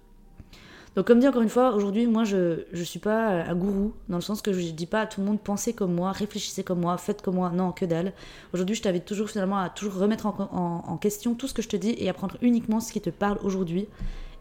Donc 0.96 1.08
comme 1.08 1.20
dit 1.20 1.28
encore 1.28 1.42
une 1.42 1.50
fois, 1.50 1.76
aujourd'hui, 1.76 2.08
moi, 2.08 2.24
je 2.24 2.64
ne 2.72 2.84
suis 2.84 3.00
pas 3.00 3.44
un 3.44 3.56
gourou, 3.56 3.94
dans 4.08 4.16
le 4.16 4.22
sens 4.22 4.42
que 4.42 4.54
je 4.54 4.62
ne 4.62 4.72
dis 4.72 4.86
pas 4.86 5.02
à 5.02 5.06
tout 5.06 5.20
le 5.20 5.28
monde 5.28 5.42
pensez 5.42 5.74
comme 5.74 5.94
moi, 5.94 6.14
réfléchissez 6.14 6.64
comme 6.64 6.80
moi, 6.80 6.98
faites 6.98 7.22
comme 7.22 7.36
moi. 7.36 7.50
Non, 7.50 7.74
que 7.74 7.84
dalle. 7.84 8.14
Aujourd'hui, 8.54 8.76
je 8.76 8.82
t'invite 8.82 9.04
toujours 9.04 9.30
finalement 9.30 9.58
à 9.58 9.70
toujours 9.70 9.96
remettre 9.96 10.26
en, 10.26 10.98
question 11.02 11.36
tout 11.36 11.48
ce 11.48 11.54
que 11.54 11.62
je 11.62 11.68
te 11.68 11.76
dis 11.76 11.94
et 11.98 12.08
à 12.08 12.14
prendre 12.14 12.38
uniquement 12.42 12.80
ce 12.80 12.94
qui 12.94 13.02
te 13.02 13.10
parle 13.10 13.38
aujourd'hui. 13.44 13.88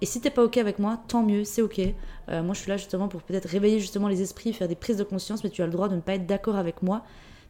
Et 0.00 0.06
si 0.06 0.20
t'es 0.20 0.30
pas 0.30 0.44
ok 0.44 0.56
avec 0.58 0.78
moi, 0.78 1.00
tant 1.08 1.22
mieux, 1.22 1.44
c'est 1.44 1.62
ok. 1.62 1.80
Euh, 2.28 2.42
moi, 2.42 2.54
je 2.54 2.60
suis 2.60 2.68
là 2.68 2.76
justement 2.76 3.08
pour 3.08 3.22
peut-être 3.22 3.48
réveiller 3.48 3.80
justement 3.80 4.06
les 4.06 4.22
esprits, 4.22 4.52
faire 4.52 4.68
des 4.68 4.74
prises 4.76 4.96
de 4.96 5.04
conscience, 5.04 5.42
mais 5.42 5.50
tu 5.50 5.62
as 5.62 5.66
le 5.66 5.72
droit 5.72 5.88
de 5.88 5.96
ne 5.96 6.00
pas 6.00 6.14
être 6.14 6.26
d'accord 6.26 6.56
avec 6.56 6.82
moi. 6.82 7.02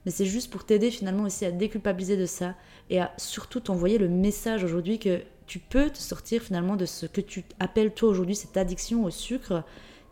Mais 0.04 0.11
c'est 0.12 0.26
juste 0.26 0.50
pour 0.50 0.64
t'aider 0.64 0.90
finalement 0.90 1.25
aussi 1.25 1.44
à 1.44 1.50
déculpabiliser 1.50 2.16
de 2.16 2.26
ça 2.26 2.54
et 2.90 3.00
à 3.00 3.12
surtout 3.16 3.61
t'envoyer 3.61 3.99
le 3.99 4.08
message 4.08 4.64
aujourd'hui 4.64 4.99
que 4.99 5.20
tu 5.47 5.59
peux 5.59 5.91
te 5.91 5.99
sortir 5.99 6.43
finalement 6.43 6.77
de 6.77 6.87
ce 6.87 7.07
que 7.07 7.21
tu 7.21 7.45
appelles 7.59 7.93
toi 7.93 8.09
aujourd'hui 8.09 8.35
cette 8.35 8.57
addiction 8.57 9.05
au 9.05 9.11
sucre. 9.11 9.65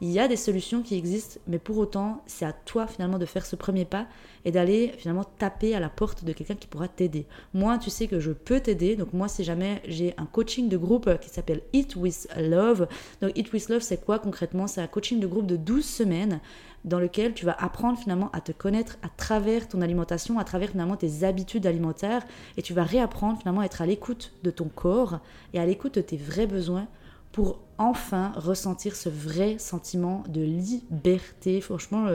Il 0.05 0.11
y 0.11 0.19
a 0.19 0.27
des 0.27 0.35
solutions 0.35 0.83
qui 0.83 0.97
existent, 0.97 1.39
mais 1.47 1.61
pour 1.61 1.79
autant, 1.79 2.25
c'est 2.27 2.45
à 2.45 2.53
toi 2.53 2.89
finalement 2.89 3.19
de 3.19 3.25
faire 3.25 3.47
ce 3.47 3.55
premier 3.55 3.85
pas 3.85 4.09
et 4.45 4.51
d'aller 4.51 4.93
finalement 4.99 5.23
taper 5.23 5.77
à 5.77 5.81
la 5.81 5.89
porte 5.89 6.25
de 6.25 6.33
quelqu'un 6.33 6.57
qui 6.57 6.67
pourra 6.67 6.89
t'aider. 6.89 7.25
Moi, 7.55 7.79
tu 7.79 7.89
sais 7.89 8.09
que 8.09 8.19
je 8.19 8.33
peux 8.33 8.59
t'aider. 8.59 8.97
Donc 8.97 9.13
moi, 9.13 9.29
si 9.29 9.45
jamais 9.45 9.81
j'ai 9.87 10.13
un 10.17 10.27
coaching 10.27 10.69
de 10.69 10.77
groupe 10.77 11.09
qui 11.21 11.29
s'appelle 11.29 11.63
Eat 11.73 11.95
with 11.95 12.27
Love. 12.37 12.89
Donc 13.21 13.31
Eat 13.39 13.53
with 13.53 13.69
Love, 13.69 13.83
c'est 13.83 14.05
quoi 14.05 14.19
concrètement? 14.19 14.67
C'est 14.67 14.81
un 14.81 14.89
coaching 14.89 15.21
de 15.21 15.27
groupe 15.29 15.47
de 15.47 15.55
12 15.55 15.85
semaines 15.85 16.41
dans 16.85 16.99
lequel 16.99 17.33
tu 17.33 17.47
vas 17.47 17.55
apprendre 17.57 17.97
finalement 17.97 18.29
à 18.33 18.41
te 18.41 18.51
connaître 18.51 18.99
à 19.05 19.09
travers 19.09 19.69
ton 19.69 19.83
alimentation, 19.83 20.41
à 20.41 20.43
travers 20.43 20.71
finalement 20.71 20.97
tes 20.97 21.23
habitudes 21.23 21.65
alimentaires, 21.65 22.25
et 22.57 22.63
tu 22.63 22.75
vas 22.75 22.83
réapprendre 22.83 23.39
finalement 23.39 23.61
à 23.61 23.67
être 23.67 23.83
à 23.83 23.87
l'écoute 23.87 24.33
de 24.43 24.51
ton 24.51 24.69
corps 24.69 25.21
et 25.55 25.61
à 25.61 25.65
l'écoute 25.65 25.95
de 25.95 26.01
tes 26.01 26.17
vrais 26.17 26.49
besoins 26.49 26.89
pour 27.33 27.59
enfin 27.79 28.33
ressentir 28.37 28.95
ce 28.95 29.09
vrai 29.09 29.57
sentiment 29.59 30.23
de 30.29 30.43
liberté. 30.43 31.61
Franchement, 31.61 32.07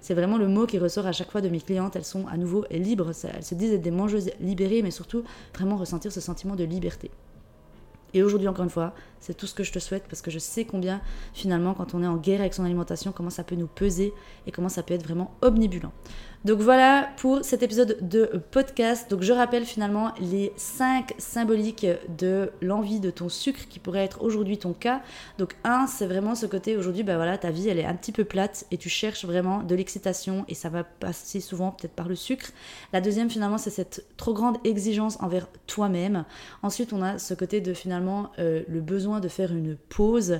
c'est 0.00 0.14
vraiment 0.14 0.38
le 0.38 0.46
mot 0.46 0.66
qui 0.66 0.78
ressort 0.78 1.06
à 1.06 1.12
chaque 1.12 1.30
fois 1.30 1.40
de 1.40 1.48
mes 1.48 1.60
clientes. 1.60 1.96
Elles 1.96 2.04
sont 2.04 2.26
à 2.28 2.36
nouveau 2.36 2.64
libres, 2.70 3.10
elles 3.24 3.42
se 3.42 3.54
disent 3.54 3.72
être 3.72 3.82
des 3.82 3.90
mangeuses 3.90 4.30
libérées, 4.40 4.82
mais 4.82 4.90
surtout 4.90 5.24
vraiment 5.54 5.76
ressentir 5.76 6.12
ce 6.12 6.20
sentiment 6.20 6.54
de 6.54 6.64
liberté. 6.64 7.10
Et 8.14 8.22
aujourd'hui, 8.22 8.48
encore 8.48 8.64
une 8.64 8.70
fois, 8.70 8.94
c'est 9.20 9.36
tout 9.36 9.46
ce 9.46 9.54
que 9.54 9.62
je 9.62 9.72
te 9.72 9.78
souhaite 9.78 10.04
parce 10.08 10.22
que 10.22 10.30
je 10.30 10.38
sais 10.38 10.64
combien, 10.64 11.02
finalement, 11.34 11.74
quand 11.74 11.92
on 11.92 12.02
est 12.02 12.06
en 12.06 12.16
guerre 12.16 12.40
avec 12.40 12.54
son 12.54 12.64
alimentation, 12.64 13.12
comment 13.12 13.30
ça 13.30 13.44
peut 13.44 13.56
nous 13.56 13.66
peser 13.66 14.14
et 14.46 14.52
comment 14.52 14.68
ça 14.68 14.82
peut 14.82 14.94
être 14.94 15.02
vraiment 15.02 15.34
omnibulant. 15.42 15.92
Donc 16.46 16.60
voilà 16.60 17.08
pour 17.16 17.44
cet 17.44 17.64
épisode 17.64 17.98
de 18.02 18.30
podcast. 18.52 19.10
Donc 19.10 19.22
je 19.22 19.32
rappelle 19.32 19.64
finalement 19.64 20.12
les 20.20 20.52
5 20.54 21.14
symboliques 21.18 21.88
de 22.18 22.52
l'envie 22.62 23.00
de 23.00 23.10
ton 23.10 23.28
sucre 23.28 23.66
qui 23.68 23.80
pourrait 23.80 24.04
être 24.04 24.22
aujourd'hui 24.22 24.56
ton 24.56 24.72
cas. 24.72 25.02
Donc 25.38 25.56
un, 25.64 25.88
c'est 25.88 26.06
vraiment 26.06 26.36
ce 26.36 26.46
côté 26.46 26.76
aujourd'hui, 26.76 27.02
bah 27.02 27.16
voilà, 27.16 27.36
ta 27.36 27.50
vie 27.50 27.68
elle 27.68 27.80
est 27.80 27.84
un 27.84 27.96
petit 27.96 28.12
peu 28.12 28.22
plate 28.22 28.64
et 28.70 28.76
tu 28.76 28.88
cherches 28.88 29.24
vraiment 29.24 29.64
de 29.64 29.74
l'excitation 29.74 30.44
et 30.46 30.54
ça 30.54 30.68
va 30.68 30.84
passer 30.84 31.40
souvent 31.40 31.72
peut-être 31.72 31.94
par 31.94 32.06
le 32.06 32.14
sucre. 32.14 32.52
La 32.92 33.00
deuxième 33.00 33.28
finalement 33.28 33.58
c'est 33.58 33.70
cette 33.70 34.06
trop 34.16 34.32
grande 34.32 34.58
exigence 34.62 35.20
envers 35.20 35.48
toi-même. 35.66 36.26
Ensuite 36.62 36.92
on 36.92 37.02
a 37.02 37.18
ce 37.18 37.34
côté 37.34 37.60
de 37.60 37.74
finalement 37.74 38.30
euh, 38.38 38.62
le 38.68 38.80
besoin 38.80 39.18
de 39.18 39.26
faire 39.26 39.50
une 39.50 39.74
pause 39.88 40.38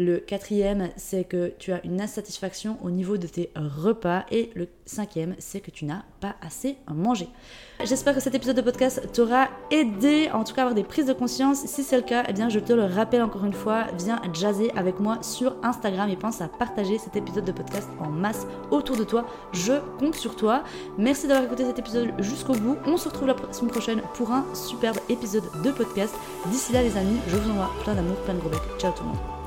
Le 0.00 0.18
quatrième, 0.18 0.90
c'est 0.96 1.24
que 1.24 1.52
tu 1.58 1.72
as 1.72 1.84
une 1.84 2.00
insatisfaction 2.00 2.78
au 2.84 2.90
niveau 2.90 3.16
de 3.16 3.26
tes 3.26 3.50
repas. 3.56 4.24
Et 4.30 4.50
le 4.54 4.68
cinquième, 4.86 5.34
c'est 5.38 5.58
que 5.58 5.72
tu 5.72 5.86
n'as 5.86 6.04
pas 6.20 6.36
assez 6.40 6.76
mangé. 6.86 7.28
J'espère 7.84 8.14
que 8.14 8.20
cet 8.20 8.32
épisode 8.36 8.56
de 8.56 8.62
podcast 8.62 9.02
t'aura 9.12 9.48
aidé, 9.72 10.30
en 10.32 10.44
tout 10.44 10.54
cas 10.54 10.62
à 10.62 10.64
avoir 10.66 10.76
des 10.76 10.84
prises 10.84 11.06
de 11.06 11.12
conscience. 11.12 11.66
Si 11.66 11.82
c'est 11.82 11.96
le 11.96 12.02
cas, 12.02 12.22
eh 12.28 12.32
bien 12.32 12.48
je 12.48 12.60
te 12.60 12.72
le 12.72 12.84
rappelle 12.84 13.22
encore 13.22 13.44
une 13.44 13.52
fois, 13.52 13.86
viens 13.98 14.22
jazzer 14.32 14.70
avec 14.76 15.00
moi 15.00 15.18
sur 15.22 15.56
Instagram 15.64 16.08
et 16.10 16.16
pense 16.16 16.40
à 16.40 16.48
partager 16.48 16.98
cet 16.98 17.16
épisode 17.16 17.44
de 17.44 17.52
podcast 17.52 17.88
en 17.98 18.08
masse 18.08 18.46
autour 18.70 18.96
de 18.96 19.04
toi. 19.04 19.26
Je 19.52 19.74
compte 19.98 20.14
sur 20.14 20.36
toi. 20.36 20.62
Merci 20.96 21.26
d'avoir 21.26 21.46
écouté 21.46 21.64
cet 21.64 21.80
épisode 21.80 22.12
jusqu'au 22.20 22.54
bout. 22.54 22.76
On 22.86 22.96
se 22.96 23.08
retrouve 23.08 23.28
la 23.28 23.36
semaine 23.52 23.70
prochaine 23.72 24.02
pour 24.14 24.30
un 24.30 24.44
superbe 24.54 24.98
épisode 25.08 25.44
de 25.64 25.72
podcast. 25.72 26.14
D'ici 26.46 26.72
là 26.72 26.82
les 26.82 26.96
amis, 26.96 27.18
je 27.26 27.36
vous 27.36 27.50
envoie 27.50 27.70
plein 27.82 27.94
d'amour, 27.94 28.16
plein 28.18 28.34
de 28.34 28.40
gros 28.40 28.50
becs. 28.50 28.78
Ciao 28.78 28.92
tout 28.92 29.02
le 29.02 29.08
monde. 29.08 29.37